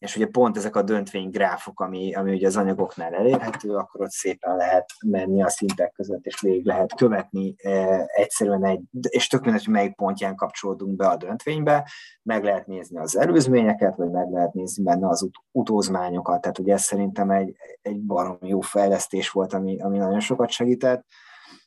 [0.00, 4.56] És ugye pont ezek a döntvénygráfok, ami, ami ugye az anyagoknál elérhető, akkor ott szépen
[4.56, 9.64] lehet menni a szintek között, és végig lehet követni e, egyszerűen egy, és tök mindegy,
[9.64, 11.90] hogy melyik pontján kapcsolódunk be a döntvénybe,
[12.22, 16.72] meg lehet nézni az előzményeket, vagy meg lehet nézni benne az ut- utózmányokat, tehát ugye
[16.72, 21.06] ez szerintem egy, egy barom jó fejlesztés volt, ami, ami nagyon sokat segített,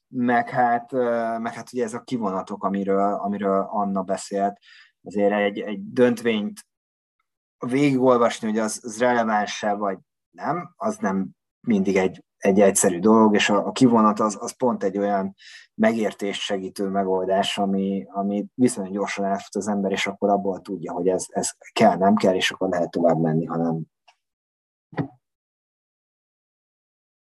[0.07, 0.91] meg hát,
[1.39, 4.57] meg hát ugye ez a kivonatok, amiről, amiről Anna beszélt,
[5.03, 6.65] azért egy, egy döntvényt
[7.69, 9.97] végigolvasni, hogy az, az releváns-e vagy
[10.31, 11.29] nem, az nem
[11.67, 15.35] mindig egy, egy egyszerű dolog, és a, a kivonat az, az pont egy olyan
[15.73, 21.07] megértést segítő megoldás, ami, ami viszonylag gyorsan átfut az ember, és akkor abból tudja, hogy
[21.07, 23.81] ez, ez kell, nem kell, és akkor lehet tovább menni, hanem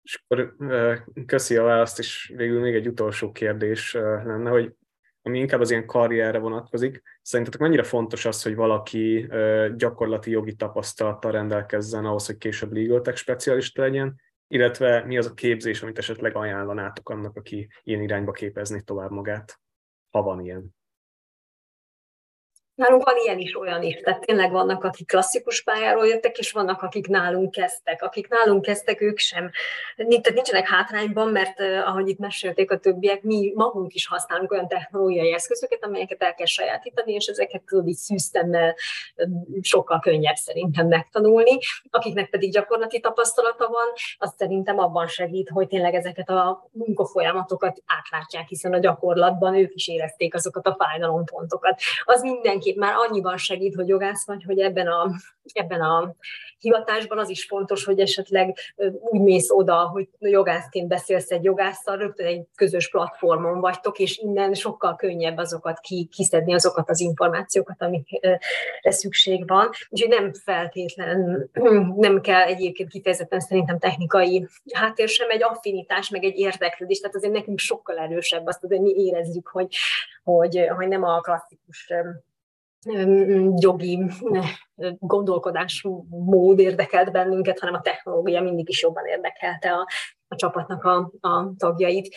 [0.03, 0.57] És akkor
[1.27, 4.75] köszi a választ, és végül még egy utolsó kérdés lenne, hogy
[5.23, 7.03] ami inkább az ilyen karrierre vonatkozik.
[7.23, 9.29] Szerintetek mennyire fontos az, hogy valaki
[9.77, 15.35] gyakorlati jogi tapasztalattal rendelkezzen ahhoz, hogy később legal tech specialista legyen, illetve mi az a
[15.35, 19.61] képzés, amit esetleg ajánlanátok annak, aki ilyen irányba képezni tovább magát,
[20.11, 20.75] ha van ilyen?
[22.83, 24.01] Nálunk van ilyen is, olyan is.
[24.01, 28.03] Tehát tényleg vannak, akik klasszikus pályáról jöttek, és vannak, akik nálunk kezdtek.
[28.03, 29.51] Akik nálunk kezdtek, ők sem.
[29.97, 35.33] Tehát nincsenek hátrányban, mert ahogy itt mesélték a többiek, mi magunk is használunk olyan technológiai
[35.33, 38.75] eszközöket, amelyeket el kell sajátítani, és ezeket tudod így szűztemmel
[39.61, 41.59] sokkal könnyebb szerintem megtanulni.
[41.91, 43.87] Akiknek pedig gyakorlati tapasztalata van,
[44.19, 49.89] az szerintem abban segít, hogy tényleg ezeket a munkafolyamatokat átlátják, hiszen a gyakorlatban ők is
[49.89, 51.81] érezték azokat a fájdalompontokat.
[52.05, 55.11] Az mindenki mindenképp már annyiban segít, hogy jogász vagy, hogy ebben a,
[55.53, 56.15] ebben a
[56.59, 58.57] hivatásban az is fontos, hogy esetleg
[59.01, 64.55] úgy mész oda, hogy jogászként beszélsz egy jogásszal, rögtön egy közös platformon vagytok, és innen
[64.55, 68.39] sokkal könnyebb azokat ki, kiszedni, azokat az információkat, amikre
[68.83, 69.69] szükség van.
[69.89, 71.51] Úgyhogy nem feltétlen,
[71.97, 77.33] nem kell egyébként kifejezetten szerintem technikai háttér sem, egy affinitás, meg egy érdeklődés, tehát azért
[77.33, 79.77] nekünk sokkal erősebb azt, hogy mi érezzük, hogy,
[80.23, 81.93] hogy, hogy nem a klasszikus
[83.57, 83.99] jogi
[84.99, 89.87] gondolkodásmód érdekelt bennünket, hanem a technológia mindig is jobban érdekelte a,
[90.29, 92.17] a csapatnak a, a tagjait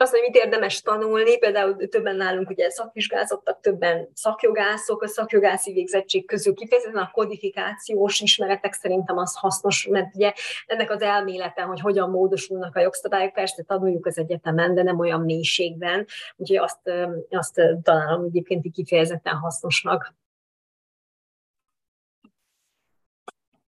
[0.00, 6.26] azt, hogy mit érdemes tanulni, például többen nálunk ugye szakvizsgázottak, többen szakjogászok, a szakjogászi végzettség
[6.26, 10.32] közül kifejezetten a kodifikációs ismeretek szerintem az hasznos, mert ugye
[10.66, 15.20] ennek az elmélete, hogy hogyan módosulnak a jogszabályok, persze tanuljuk az egyetemen, de nem olyan
[15.20, 16.90] mélységben, úgyhogy azt,
[17.30, 20.14] azt találom egyébként kifejezetten hasznosnak.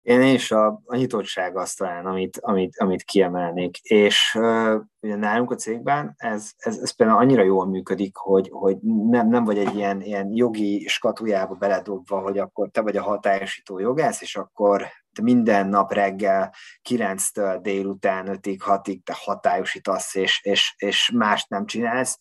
[0.04, 3.78] Én is a, a nyitottság az talán, amit, amit, amit kiemelnék.
[3.78, 8.78] És uh, ugye nálunk a cégben ez, ez, ez például annyira jól működik, hogy, hogy
[8.82, 13.80] nem, nem vagy egy ilyen, ilyen jogi skatujába beledobva, hogy akkor te vagy a hatályosító
[13.80, 16.54] jogász, és akkor te minden nap reggel
[16.90, 22.20] 9-től délután 5-ig, 6-ig te hatályosítasz, és, és, és mást nem csinálsz,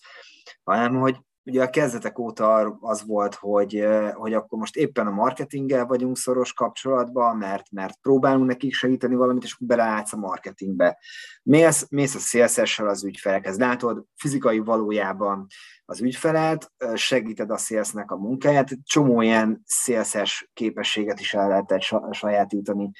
[0.65, 5.87] hanem hogy ugye a kezdetek óta az volt, hogy, hogy akkor most éppen a marketinggel
[5.87, 10.99] vagyunk szoros kapcsolatban, mert, mert próbálunk nekik segíteni valamit, és beleállsz a marketingbe.
[11.43, 15.47] Mész, mész a szélszessel az ügyfelekhez, látod fizikai valójában
[15.85, 22.91] az ügyfelet, segíted a szélsznek a munkáját, csomó ilyen szélszes képességet is el lehetett sajátítani.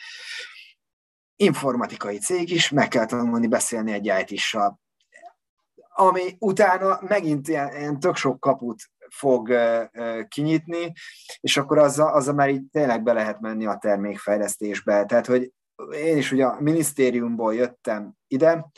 [1.37, 4.82] Informatikai cég is, meg kell tanulni beszélni egy IT-ssal
[6.07, 10.93] ami utána megint ilyen, ilyen tök sok kaput fog uh, kinyitni,
[11.41, 15.05] és akkor azzal, azzal már így tényleg be lehet menni a termékfejlesztésbe.
[15.05, 15.53] Tehát, hogy
[15.93, 18.71] én is ugye a minisztériumból jöttem ide,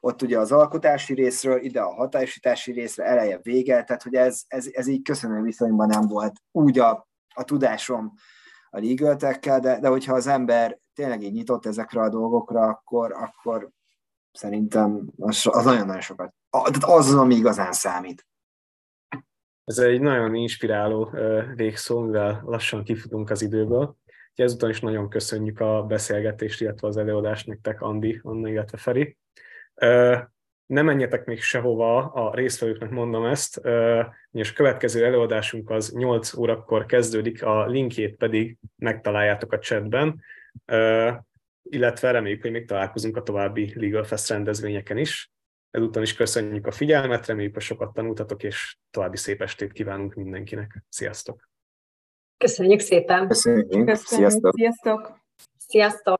[0.00, 4.66] ott ugye az alkotási részről, ide a hatásítási részre, eleje vége, tehát hogy ez, ez,
[4.72, 8.14] ez így köszönő viszonyban nem volt úgy a, a tudásom
[8.70, 13.70] a legal de, de hogyha az ember tényleg így nyitott ezekre a dolgokra, akkor, akkor
[14.32, 18.26] szerintem az, az nagyon-nagyon sokat az az, ami igazán számít.
[19.64, 21.10] Ez egy nagyon inspiráló
[21.54, 23.96] végszó, mivel lassan kifutunk az időből.
[24.34, 29.16] ezután is nagyon köszönjük a beszélgetést, illetve az előadást nektek, Andi, Anna, illetve Feri.
[30.66, 33.60] Ne menjetek még sehova, a résztvevőknek mondom ezt,
[34.30, 40.22] és következő előadásunk az 8 órakor kezdődik, a linkjét pedig megtaláljátok a chatben,
[41.62, 45.32] illetve reméljük, hogy még találkozunk a további Legal Fest rendezvényeken is.
[45.70, 50.84] Ezúttal is köszönjük a figyelmet, reméljük, hogy sokat tanultatok, és további szép estét kívánunk mindenkinek.
[50.88, 51.48] Sziasztok!
[52.36, 53.28] Köszönjük szépen!
[53.28, 53.68] Köszönjük!
[53.68, 53.96] Köszönjük.
[53.96, 54.54] Sziasztok!
[54.56, 55.18] Sziasztok!
[55.58, 56.18] Sziasztok!